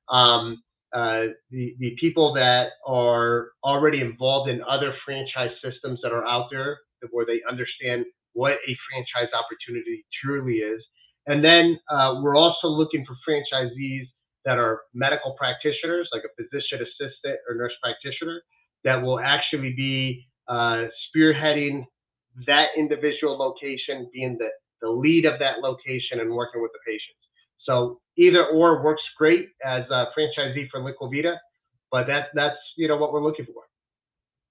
Um, 0.09 0.63
uh, 0.95 1.33
the, 1.51 1.75
the 1.79 1.95
people 1.99 2.33
that 2.33 2.69
are 2.87 3.49
already 3.63 4.01
involved 4.01 4.49
in 4.49 4.63
other 4.63 4.95
franchise 5.05 5.51
systems 5.63 5.99
that 6.01 6.13
are 6.13 6.25
out 6.25 6.47
there 6.49 6.79
where 7.11 7.25
they 7.25 7.41
understand 7.49 8.05
what 8.33 8.53
a 8.53 8.77
franchise 8.89 9.31
opportunity 9.33 10.05
truly 10.23 10.55
is. 10.55 10.81
And 11.27 11.43
then 11.43 11.77
uh, 11.91 12.15
we're 12.21 12.37
also 12.37 12.67
looking 12.67 13.05
for 13.05 13.15
franchisees 13.27 14.05
that 14.45 14.57
are 14.57 14.81
medical 14.93 15.35
practitioners, 15.37 16.07
like 16.13 16.23
a 16.23 16.41
physician 16.41 16.79
assistant 16.81 17.39
or 17.49 17.55
nurse 17.55 17.73
practitioner, 17.83 18.41
that 18.83 19.01
will 19.01 19.19
actually 19.19 19.73
be 19.73 20.27
uh, 20.47 20.85
spearheading 21.09 21.83
that 22.45 22.67
individual 22.77 23.37
location, 23.37 24.09
being 24.13 24.37
the, 24.37 24.49
the 24.81 24.89
lead 24.89 25.25
of 25.25 25.39
that 25.39 25.59
location 25.59 26.19
and 26.19 26.31
working 26.31 26.61
with 26.61 26.71
the 26.73 26.79
patients. 26.85 27.24
So 27.65 27.99
either 28.17 28.45
or 28.45 28.83
works 28.83 29.03
great 29.17 29.49
as 29.65 29.83
a 29.89 30.07
franchisee 30.17 30.69
for 30.69 30.81
Liquivida, 30.81 31.37
but 31.91 32.07
that's 32.07 32.27
that's 32.33 32.57
you 32.77 32.87
know 32.87 32.97
what 32.97 33.13
we're 33.13 33.23
looking 33.23 33.45
for. 33.45 33.63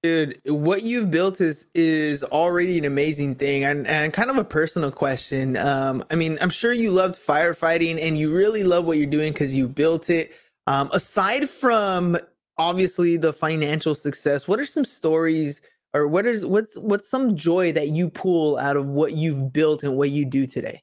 Dude, 0.03 0.38
what 0.44 0.83
you've 0.83 1.11
built 1.11 1.40
is 1.40 1.66
is 1.74 2.22
already 2.24 2.77
an 2.79 2.85
amazing 2.85 3.37
thing, 3.37 3.64
and 3.64 3.87
and 3.87 4.12
kind 4.12 4.31
of 4.31 4.37
a 4.37 4.44
personal 4.44 4.90
question. 4.90 5.57
Um, 5.57 6.05
I 6.11 6.14
mean, 6.14 6.37
I'm 6.40 6.50
sure 6.50 6.72
you 6.72 6.90
loved 6.90 7.14
firefighting, 7.14 7.98
and 8.03 8.18
you 8.18 8.35
really 8.35 8.64
love 8.64 8.85
what 8.85 8.98
you're 8.98 9.07
doing 9.07 9.33
because 9.33 9.55
you 9.55 9.66
built 9.66 10.11
it. 10.11 10.33
Um, 10.66 10.90
aside 10.92 11.48
from 11.48 12.18
obviously 12.59 13.16
the 13.16 13.33
financial 13.33 13.94
success, 13.94 14.46
what 14.46 14.61
are 14.61 14.66
some 14.66 14.85
stories, 14.85 15.62
or 15.94 16.07
what 16.07 16.27
is 16.27 16.44
what's 16.44 16.77
what's 16.77 17.09
some 17.09 17.35
joy 17.35 17.72
that 17.72 17.88
you 17.88 18.11
pull 18.11 18.59
out 18.59 18.77
of 18.77 18.87
what 18.87 19.14
you've 19.14 19.55
built 19.55 19.83
and 19.83 19.96
what 19.96 20.11
you 20.11 20.27
do 20.27 20.46
today? 20.46 20.83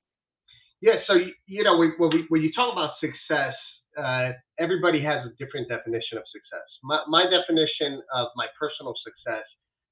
Yeah, 0.82 0.96
so 1.08 1.14
you 1.48 1.64
know 1.64 1.78
when 1.78 1.94
we 2.12 2.26
when 2.30 2.42
you 2.42 2.52
talk 2.54 2.72
about 2.74 2.92
success, 3.02 3.56
uh, 3.98 4.32
everybody 4.60 5.02
has 5.04 5.26
a 5.26 5.32
different 5.44 5.70
definition 5.70 6.18
of 6.18 6.24
success. 6.34 6.68
My, 6.84 7.02
my 7.08 7.26
definition 7.26 8.02
of 8.14 8.28
my 8.36 8.48
personal 8.60 8.94
success 9.04 9.46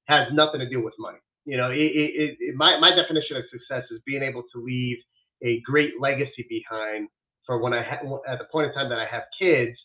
has 0.06 0.28
nothing 0.32 0.60
to 0.60 0.68
do 0.68 0.82
with 0.82 0.94
money. 0.98 1.18
You 1.44 1.56
know, 1.56 1.70
it, 1.70 1.78
it, 1.78 2.36
it, 2.38 2.54
my 2.56 2.78
my 2.78 2.94
definition 2.94 3.36
of 3.36 3.44
success 3.50 3.84
is 3.90 4.00
being 4.06 4.22
able 4.22 4.44
to 4.54 4.62
leave 4.62 4.98
a 5.42 5.60
great 5.62 5.94
legacy 6.00 6.46
behind 6.48 7.08
for 7.46 7.62
when 7.62 7.72
I 7.74 7.82
ha- 7.82 8.02
at 8.28 8.38
the 8.38 8.46
point 8.52 8.68
in 8.68 8.74
time 8.74 8.90
that 8.90 8.98
I 8.98 9.06
have 9.10 9.24
kids. 9.40 9.76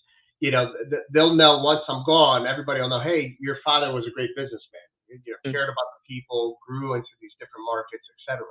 You 0.42 0.52
know, 0.52 0.74
th- 0.90 1.04
they'll 1.14 1.36
know 1.36 1.60
once 1.60 1.82
I'm 1.88 2.04
gone, 2.06 2.48
everybody 2.48 2.82
will 2.82 2.90
know, 2.90 3.02
hey, 3.02 3.38
your 3.40 3.58
father 3.64 3.94
was 3.94 4.06
a 4.08 4.12
great 4.12 4.32
businessman. 4.36 4.88
You 5.10 5.34
know, 5.34 5.50
mm. 5.50 5.54
cared 5.54 5.70
about 5.70 5.88
the 5.98 6.02
people, 6.10 6.58
grew 6.68 6.96
into 6.96 7.10
these 7.22 7.32
different 7.40 7.66
markets, 7.66 8.04
etc. 8.20 8.46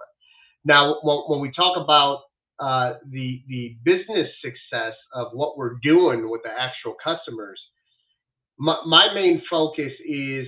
Now, 0.65 0.99
when, 1.03 1.19
when 1.29 1.41
we 1.41 1.53
talk 1.53 1.77
about 1.77 2.23
uh, 2.61 2.95
the 3.11 3.43
the 3.49 3.77
business 3.85 4.29
success 4.43 4.95
of 5.13 5.29
what 5.33 5.57
we're 5.59 5.77
doing 5.83 6.31
with 6.31 6.43
the 6.45 6.51
actual 6.51 6.95
customers, 7.03 7.61
my, 8.59 8.77
my 8.87 9.13
main 9.13 9.43
focus 9.51 9.93
is 10.07 10.47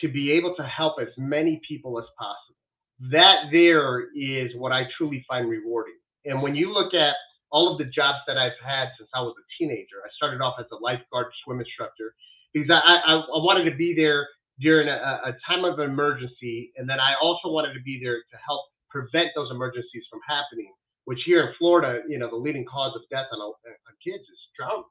to 0.00 0.08
be 0.08 0.32
able 0.32 0.54
to 0.56 0.62
help 0.64 0.96
as 1.00 1.08
many 1.16 1.60
people 1.66 1.98
as 1.98 2.04
possible. 2.18 3.10
That 3.10 3.46
there 3.50 4.08
is 4.14 4.50
what 4.56 4.72
I 4.72 4.84
truly 4.96 5.24
find 5.28 5.48
rewarding. 5.48 5.96
And 6.24 6.42
when 6.42 6.54
you 6.54 6.72
look 6.72 6.92
at 6.92 7.14
all 7.50 7.72
of 7.72 7.78
the 7.78 7.84
jobs 7.84 8.18
that 8.26 8.36
I've 8.36 8.58
had 8.62 8.88
since 8.98 9.08
I 9.14 9.20
was 9.20 9.34
a 9.38 9.46
teenager, 9.58 9.96
I 10.04 10.08
started 10.16 10.42
off 10.42 10.56
as 10.58 10.66
a 10.72 10.76
lifeguard 10.76 11.26
swim 11.44 11.60
instructor 11.60 12.14
because 12.52 12.70
I, 12.70 12.96
I, 13.06 13.12
I 13.14 13.38
wanted 13.40 13.70
to 13.70 13.76
be 13.76 13.94
there 13.94 14.28
during 14.60 14.88
a, 14.88 15.20
a 15.24 15.32
time 15.46 15.64
of 15.64 15.78
emergency. 15.78 16.72
And 16.76 16.88
then 16.88 17.00
I 17.00 17.14
also 17.20 17.48
wanted 17.48 17.74
to 17.74 17.80
be 17.80 18.00
there 18.02 18.16
to 18.16 18.36
help 18.46 18.62
prevent 18.90 19.28
those 19.34 19.50
emergencies 19.50 20.04
from 20.10 20.20
happening 20.28 20.72
which 21.06 21.22
here 21.24 21.40
in 21.46 21.54
Florida, 21.58 22.02
you 22.08 22.18
know, 22.18 22.28
the 22.28 22.36
leading 22.36 22.64
cause 22.66 22.92
of 22.94 23.02
death 23.10 23.26
on, 23.32 23.40
on 23.40 23.94
kids 24.04 24.22
is 24.22 24.38
drowning. 24.58 24.84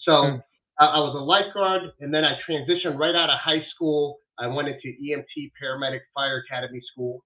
So 0.00 0.12
mm. 0.12 0.42
I, 0.80 0.86
I, 0.86 0.98
was 0.98 1.14
a 1.14 1.22
lifeguard, 1.22 1.92
and 2.00 2.12
then 2.12 2.24
I 2.24 2.32
transitioned 2.48 2.98
right 2.98 3.14
out 3.14 3.28
of 3.28 3.38
high 3.38 3.62
school. 3.74 4.18
I 4.38 4.46
went 4.46 4.68
into 4.68 4.88
EMT 4.88 5.52
paramedic 5.60 6.00
fire 6.14 6.42
academy 6.48 6.80
school, 6.92 7.22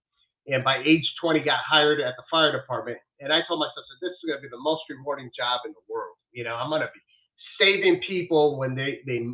and 0.48 0.64
by 0.64 0.82
age 0.84 1.06
20, 1.22 1.40
got 1.40 1.60
hired 1.64 2.00
at 2.00 2.14
the 2.16 2.24
fire 2.28 2.50
department. 2.50 2.98
And 3.20 3.32
I 3.32 3.40
told 3.46 3.60
myself, 3.60 3.86
that 3.86 3.98
this 4.02 4.10
is 4.10 4.26
going 4.26 4.38
to 4.38 4.42
be 4.42 4.50
the 4.50 4.60
most 4.60 4.82
rewarding 4.90 5.30
job 5.38 5.60
in 5.64 5.72
the 5.72 5.86
world. 5.88 6.16
You 6.32 6.42
know, 6.42 6.56
I'm 6.56 6.70
going 6.70 6.82
to 6.82 6.90
be 6.92 7.00
saving 7.60 8.00
people 8.06 8.58
when 8.58 8.74
they 8.74 8.98
they 9.06 9.30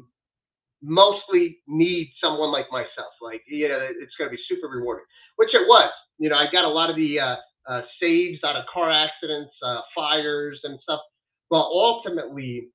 mostly 0.82 1.58
need 1.66 2.12
someone 2.22 2.52
like 2.52 2.66
myself. 2.70 3.16
Like, 3.22 3.42
you 3.48 3.68
know, 3.68 3.80
it's 3.80 4.12
going 4.18 4.30
to 4.30 4.36
be 4.36 4.42
super 4.48 4.68
rewarding, 4.68 5.04
which 5.36 5.54
it 5.54 5.66
was. 5.66 5.90
You 6.18 6.28
know, 6.28 6.36
I 6.36 6.52
got 6.52 6.64
a 6.64 6.68
lot 6.68 6.90
of 6.90 6.96
the 6.96 7.18
uh, 7.18 7.36
uh, 7.70 7.82
saves 8.00 8.40
out 8.44 8.56
of 8.56 8.64
car 8.72 8.90
accidents, 8.90 9.52
uh, 9.64 9.80
fires, 9.94 10.60
and 10.64 10.78
stuff. 10.82 11.00
But 11.48 11.62
ultimately, 11.62 12.68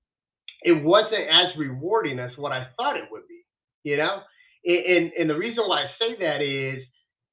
it 0.63 0.83
wasn't 0.83 1.29
as 1.31 1.47
rewarding 1.57 2.19
as 2.19 2.31
what 2.37 2.51
I 2.51 2.67
thought 2.77 2.97
it 2.97 3.05
would 3.11 3.27
be. 3.27 3.41
You 3.83 3.97
know, 3.97 4.21
and 4.65 5.11
and 5.19 5.29
the 5.29 5.37
reason 5.37 5.65
why 5.67 5.83
I 5.83 5.87
say 5.99 6.17
that 6.19 6.41
is 6.41 6.83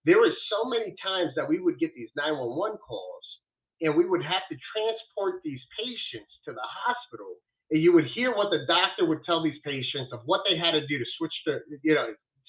there 0.05 0.19
were 0.19 0.35
so 0.51 0.69
many 0.69 0.95
times 1.03 1.33
that 1.37 1.49
we 1.49 1.61
would 1.61 1.79
get 1.79 1.95
these 1.95 2.11
911 2.17 2.79
calls, 2.79 3.25
and 3.81 3.97
we 3.97 4.05
would 4.05 4.23
have 4.23 4.43
to 4.51 4.57
transport 4.75 5.41
these 5.45 5.61
patients 5.79 6.33
to 6.45 6.53
the 6.53 6.67
hospital. 6.85 7.37
And 7.71 7.83
you 7.83 7.93
would 7.95 8.07
hear 8.15 8.37
what 8.37 8.51
the 8.51 8.67
doctor 8.67 9.07
would 9.07 9.25
tell 9.25 9.43
these 9.43 9.59
patients 9.65 10.13
of 10.13 10.21
what 10.27 10.43
they 10.49 10.59
had 10.59 10.73
to 10.73 10.87
do 10.87 10.99
to 10.99 11.05
switch 11.17 11.33
the, 11.47 11.61
you 11.83 11.95
know, 11.95 12.09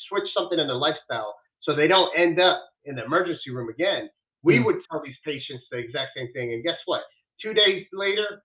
switch 0.09 0.27
something 0.35 0.59
in 0.59 0.67
their 0.67 0.75
lifestyle 0.75 1.35
so 1.61 1.75
they 1.75 1.87
don't 1.87 2.11
end 2.17 2.39
up 2.41 2.59
in 2.85 2.95
the 2.95 3.05
emergency 3.05 3.51
room 3.51 3.69
again. 3.69 4.09
We 4.43 4.59
mm. 4.59 4.65
would 4.65 4.77
tell 4.91 5.01
these 5.03 5.15
patients 5.25 5.63
the 5.71 5.77
exact 5.77 6.11
same 6.15 6.31
thing. 6.33 6.53
And 6.53 6.63
guess 6.63 6.77
what? 6.85 7.01
Two 7.41 7.53
days 7.53 7.85
later, 7.93 8.43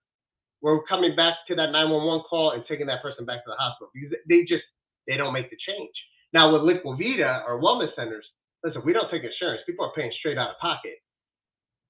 we're 0.61 0.83
coming 0.83 1.15
back 1.15 1.35
to 1.47 1.55
that 1.55 1.71
911 1.71 2.25
call 2.29 2.51
and 2.51 2.63
taking 2.67 2.87
that 2.87 3.01
person 3.01 3.25
back 3.25 3.43
to 3.45 3.51
the 3.51 3.55
hospital 3.55 3.91
because 3.93 4.15
they 4.27 4.41
just 4.41 4.63
they 5.07 5.17
don't 5.17 5.33
make 5.33 5.49
the 5.49 5.57
change. 5.67 5.93
Now 6.33 6.51
with 6.51 6.61
Liquivida 6.61 7.43
or 7.47 7.61
wellness 7.61 7.95
centers, 7.95 8.25
listen, 8.63 8.81
we 8.85 8.93
don't 8.93 9.09
take 9.09 9.23
insurance. 9.23 9.61
People 9.65 9.85
are 9.85 9.93
paying 9.95 10.11
straight 10.19 10.37
out 10.37 10.51
of 10.51 10.57
pocket. 10.59 10.95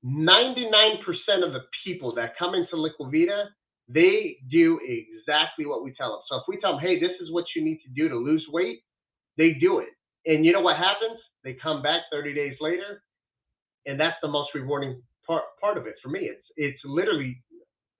99% 0.06 1.02
of 1.43 1.52
the 1.52 1.62
people 1.84 2.15
that 2.15 2.38
come 2.38 2.56
into 2.56 2.76
Liquivida, 2.76 3.45
they 3.89 4.38
do 4.50 4.80
exactly 4.86 5.65
what 5.65 5.84
we 5.84 5.93
tell 5.93 6.12
them. 6.12 6.22
So 6.30 6.38
if 6.38 6.43
we 6.48 6.60
tell 6.62 6.74
them, 6.74 6.82
hey, 6.82 7.00
this 7.00 7.12
is 7.19 7.32
what 7.32 7.45
you 7.56 7.65
need 7.65 7.80
to 7.84 7.89
do 7.93 8.08
to 8.08 8.15
lose 8.15 8.45
weight, 8.50 8.82
they 9.38 9.52
do 9.52 9.80
it. 9.80 9.89
And 10.26 10.45
you 10.45 10.54
know 10.54 10.62
what 10.62 10.78
happens? 10.78 11.19
They 11.43 11.58
come 11.62 11.82
back 11.82 12.04
30 12.12 12.34
days 12.34 12.56
later 12.62 13.02
and 13.89 13.99
that's 13.99 14.17
the 14.23 14.30
most 14.30 14.52
rewarding 14.56 15.02
part 15.28 15.43
part 15.62 15.78
of 15.78 15.88
it 15.88 15.95
for 16.04 16.10
me. 16.10 16.21
It's 16.21 16.47
it's 16.58 16.80
literally 16.86 17.41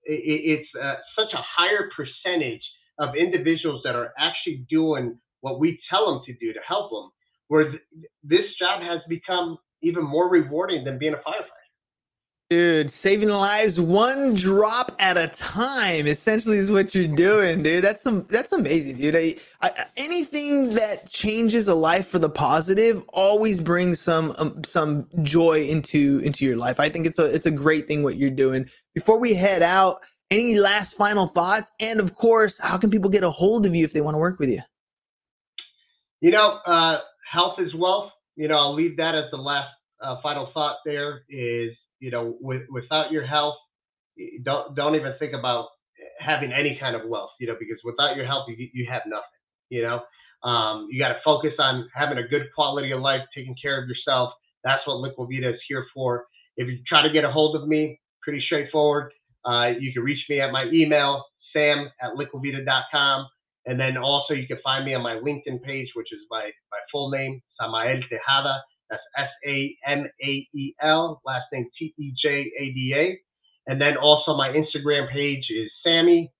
it, 0.04 0.22
it's 0.60 0.68
uh, 0.82 0.96
such 1.18 1.32
a 1.34 1.42
higher 1.42 1.90
percentage 1.96 2.62
of 2.98 3.16
individuals 3.16 3.82
that 3.84 3.96
are 3.96 4.12
actually 4.18 4.66
doing 4.70 5.18
what 5.42 5.60
we 5.60 5.80
tell 5.90 6.06
them 6.12 6.22
to 6.26 6.34
do 6.34 6.52
to 6.54 6.60
help 6.66 6.90
them. 6.90 7.10
Where 7.48 7.70
th- 7.72 7.82
this 8.24 8.46
job 8.60 8.82
has 8.82 9.00
become 9.08 9.58
even 9.82 10.04
more 10.04 10.28
rewarding 10.30 10.84
than 10.84 10.98
being 10.98 11.14
a 11.14 11.18
firefighter. 11.18 11.59
Dude, 12.50 12.90
saving 12.90 13.28
lives 13.28 13.80
one 13.80 14.34
drop 14.34 14.90
at 14.98 15.16
a 15.16 15.28
time 15.28 16.08
essentially 16.08 16.56
is 16.56 16.68
what 16.68 16.96
you're 16.96 17.06
doing, 17.06 17.62
dude. 17.62 17.84
That's 17.84 18.02
some 18.02 18.26
that's 18.28 18.50
amazing, 18.50 18.96
dude. 18.96 19.14
I, 19.14 19.36
I, 19.62 19.86
anything 19.96 20.74
that 20.74 21.08
changes 21.08 21.68
a 21.68 21.74
life 21.76 22.08
for 22.08 22.18
the 22.18 22.28
positive 22.28 23.04
always 23.12 23.60
brings 23.60 24.00
some 24.00 24.34
um, 24.38 24.64
some 24.64 25.06
joy 25.22 25.62
into 25.62 26.20
into 26.24 26.44
your 26.44 26.56
life. 26.56 26.80
I 26.80 26.88
think 26.88 27.06
it's 27.06 27.20
a 27.20 27.32
it's 27.32 27.46
a 27.46 27.52
great 27.52 27.86
thing 27.86 28.02
what 28.02 28.16
you're 28.16 28.30
doing. 28.30 28.68
Before 28.96 29.20
we 29.20 29.32
head 29.32 29.62
out, 29.62 30.00
any 30.32 30.58
last 30.58 30.96
final 30.96 31.28
thoughts? 31.28 31.70
And 31.78 32.00
of 32.00 32.16
course, 32.16 32.58
how 32.58 32.78
can 32.78 32.90
people 32.90 33.10
get 33.10 33.22
a 33.22 33.30
hold 33.30 33.64
of 33.64 33.76
you 33.76 33.84
if 33.84 33.92
they 33.92 34.00
want 34.00 34.16
to 34.16 34.18
work 34.18 34.40
with 34.40 34.48
you? 34.48 34.62
You 36.20 36.32
know, 36.32 36.58
uh, 36.66 36.98
health 37.30 37.60
is 37.60 37.72
wealth. 37.76 38.10
You 38.34 38.48
know, 38.48 38.56
I'll 38.56 38.74
leave 38.74 38.96
that 38.96 39.14
as 39.14 39.30
the 39.30 39.36
last 39.36 39.68
uh, 40.02 40.16
final 40.20 40.50
thought. 40.52 40.78
There 40.84 41.22
is 41.28 41.76
you 42.00 42.10
know, 42.10 42.36
with, 42.40 42.62
without 42.70 43.12
your 43.12 43.26
health, 43.26 43.56
don't 44.42 44.74
don't 44.74 44.96
even 44.96 45.14
think 45.18 45.32
about 45.34 45.66
having 46.18 46.52
any 46.52 46.76
kind 46.80 46.96
of 46.96 47.08
wealth, 47.08 47.30
you 47.40 47.46
know, 47.46 47.56
because 47.58 47.78
without 47.84 48.16
your 48.16 48.26
health, 48.26 48.46
you 48.48 48.68
you 48.72 48.86
have 48.90 49.02
nothing. 49.06 49.24
You 49.70 49.82
know, 49.82 50.48
um, 50.48 50.88
you 50.90 51.00
got 51.00 51.10
to 51.10 51.20
focus 51.24 51.52
on 51.58 51.88
having 51.94 52.18
a 52.18 52.26
good 52.26 52.46
quality 52.54 52.92
of 52.92 53.00
life, 53.00 53.22
taking 53.34 53.54
care 53.60 53.80
of 53.82 53.88
yourself. 53.88 54.32
That's 54.64 54.86
what 54.86 54.96
Liquivida 54.96 55.54
is 55.54 55.60
here 55.68 55.86
for. 55.94 56.26
If 56.56 56.68
you 56.68 56.78
try 56.86 57.02
to 57.02 57.10
get 57.12 57.24
a 57.24 57.30
hold 57.30 57.56
of 57.56 57.68
me, 57.68 58.00
pretty 58.22 58.42
straightforward. 58.44 59.12
Uh, 59.44 59.72
you 59.78 59.92
can 59.92 60.02
reach 60.02 60.22
me 60.28 60.40
at 60.40 60.52
my 60.52 60.64
email, 60.72 61.24
sam 61.52 61.88
at 62.02 62.12
liquivida.com. 62.14 63.26
And 63.66 63.78
then 63.78 63.96
also 63.96 64.34
you 64.34 64.46
can 64.46 64.58
find 64.64 64.84
me 64.84 64.94
on 64.94 65.02
my 65.02 65.14
LinkedIn 65.14 65.62
page, 65.62 65.88
which 65.94 66.12
is 66.12 66.20
my, 66.30 66.50
my 66.70 66.78
full 66.90 67.10
name, 67.10 67.40
Samael 67.60 68.00
Tejada. 68.08 68.62
That's 68.90 69.02
S 69.16 69.28
A 69.46 69.76
M 69.86 70.06
A 70.22 70.48
E 70.52 70.74
L, 70.82 71.22
last 71.24 71.44
name 71.52 71.68
T 71.78 71.94
E 71.96 72.12
J 72.22 72.50
A 72.58 72.72
D 72.72 72.92
A. 72.96 73.20
And 73.70 73.80
then 73.80 73.96
also 73.96 74.34
my 74.36 74.48
Instagram 74.48 75.10
page 75.12 75.44
is 75.50 75.70
Sammy, 75.84 76.32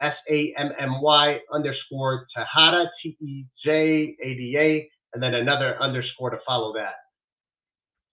S 0.00 0.14
A 0.28 0.54
M 0.58 0.72
M 0.78 1.00
Y 1.00 1.38
underscore 1.52 2.26
Tejada, 2.36 2.90
T 3.02 3.16
E 3.20 3.44
J 3.64 4.16
A 4.22 4.34
D 4.34 4.56
A, 4.58 4.90
and 5.14 5.22
then 5.22 5.34
another 5.34 5.80
underscore 5.80 6.30
to 6.30 6.38
follow 6.46 6.72
that. 6.74 6.94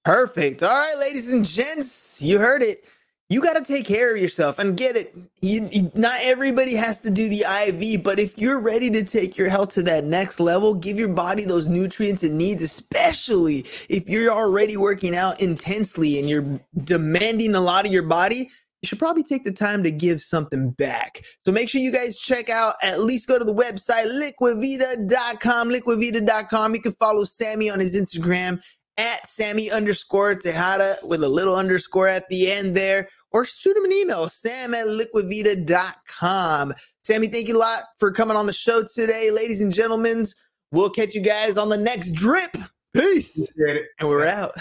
Perfect. 0.06 0.64
All 0.64 0.70
right, 0.70 0.98
ladies 0.98 1.32
and 1.32 1.46
gents, 1.46 2.22
you 2.22 2.40
heard 2.40 2.62
it 2.62 2.86
you 3.32 3.42
got 3.42 3.56
to 3.56 3.64
take 3.64 3.86
care 3.86 4.14
of 4.14 4.22
yourself 4.22 4.60
and 4.60 4.76
get 4.76 4.98
it. 4.98 5.16
You, 5.42 5.70
you, 5.72 5.92
not 5.96 6.20
everybody 6.20 6.74
has 6.74 7.00
to 7.00 7.10
do 7.10 7.30
the 7.30 7.46
IV, 7.66 8.04
but 8.04 8.20
if 8.20 8.38
you're 8.38 8.60
ready 8.60 8.90
to 8.90 9.06
take 9.06 9.38
your 9.38 9.48
health 9.48 9.74
to 9.76 9.84
that 9.84 10.04
next 10.04 10.42
level, 10.42 10.74
give 10.74 11.00
your 11.00 11.08
body 11.08 11.46
those 11.46 11.70
nutrients 11.70 12.24
it 12.24 12.34
needs, 12.34 12.62
especially 12.62 13.60
if 13.88 14.10
you're 14.10 14.34
already 14.34 14.76
working 14.76 15.16
out 15.16 15.40
intensely 15.40 16.20
and 16.20 16.30
you're 16.30 16.60
demanding 16.84 17.56
a 17.56 17.62
lot 17.62 17.86
of 17.86 17.94
your 17.94 18.04
body. 18.04 18.52
You 18.82 18.88
should 18.88 19.00
probably 19.00 19.24
take 19.24 19.46
the 19.46 19.54
time 19.54 19.82
to 19.84 19.92
give 19.92 20.22
something 20.22 20.72
back. 20.72 21.24
So 21.46 21.54
make 21.54 21.70
sure 21.70 21.80
you 21.80 21.94
guys 21.94 22.20
check 22.20 22.50
out, 22.50 22.76
at 22.84 23.00
least 23.00 23.30
go 23.30 23.40
to 23.40 23.46
the 23.46 23.54
website, 23.54 24.08
liquivida.com, 24.08 25.70
liquivida.com. 25.70 26.76
You 26.76 26.82
can 26.82 26.94
follow 26.96 27.24
Sammy 27.24 27.70
on 27.70 27.80
his 27.80 27.96
Instagram 27.96 28.60
at 28.98 29.30
Sammy 29.30 29.72
underscore 29.72 30.36
Tejada 30.36 30.98
with 31.02 31.24
a 31.24 31.30
little 31.30 31.56
underscore 31.56 32.10
at 32.10 32.28
the 32.28 32.52
end 32.52 32.76
there 32.76 33.08
or 33.32 33.46
shoot 33.46 33.76
him 33.76 33.86
an 33.86 33.94
email, 33.94 34.30
sam 34.30 34.74
at 34.74 34.88
liquivida.com. 34.88 36.74
Sammy, 37.04 37.28
thank 37.28 37.48
you 37.48 37.58
a 37.58 37.60
lot 37.60 37.84
for 37.98 38.12
coming 38.12 38.38
on 38.38 38.46
the 38.46 38.54
show 38.54 38.84
today. 38.84 39.32
Ladies 39.32 39.62
and 39.62 39.74
gentlemen, 39.74 40.26
we'll 40.72 40.90
catch 40.90 41.16
you 41.16 41.22
guys 41.22 41.58
on 41.58 41.70
the 41.70 41.78
next 41.78 42.12
drip. 42.12 42.56
Peace. 42.94 43.52
And 44.00 44.10
we're 44.10 44.26
out. 44.26 44.54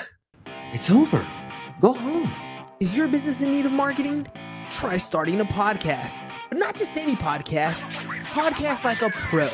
It's 0.73 0.91
over. 0.91 1.27
Go 1.81 1.93
home. 1.93 2.31
Is 2.81 2.97
your 2.97 3.09
business 3.09 3.41
in 3.41 3.51
need 3.51 3.67
of 3.67 3.73
marketing? 3.73 4.27
Try 4.71 4.97
starting 4.97 5.41
a 5.41 5.45
podcast, 5.45 6.17
but 6.49 6.59
not 6.59 6.77
just 6.77 6.97
any 6.97 7.17
podcast, 7.17 7.81
podcast 8.27 8.85
like 8.85 9.03
a 9.03 9.11
pro. 9.11 9.49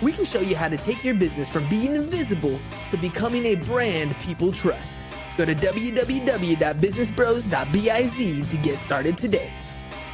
We 0.00 0.12
can 0.12 0.24
show 0.24 0.40
you 0.40 0.54
how 0.54 0.68
to 0.68 0.76
take 0.76 1.02
your 1.04 1.14
business 1.14 1.48
from 1.48 1.68
being 1.68 1.94
invisible 1.94 2.56
to 2.90 2.96
becoming 2.96 3.46
a 3.46 3.56
brand 3.56 4.14
people 4.18 4.52
trust. 4.52 4.94
Go 5.38 5.44
to 5.44 5.54
www.businessbros.biz 5.54 8.50
to 8.50 8.56
get 8.56 8.78
started 8.80 9.16
today. 9.16 9.52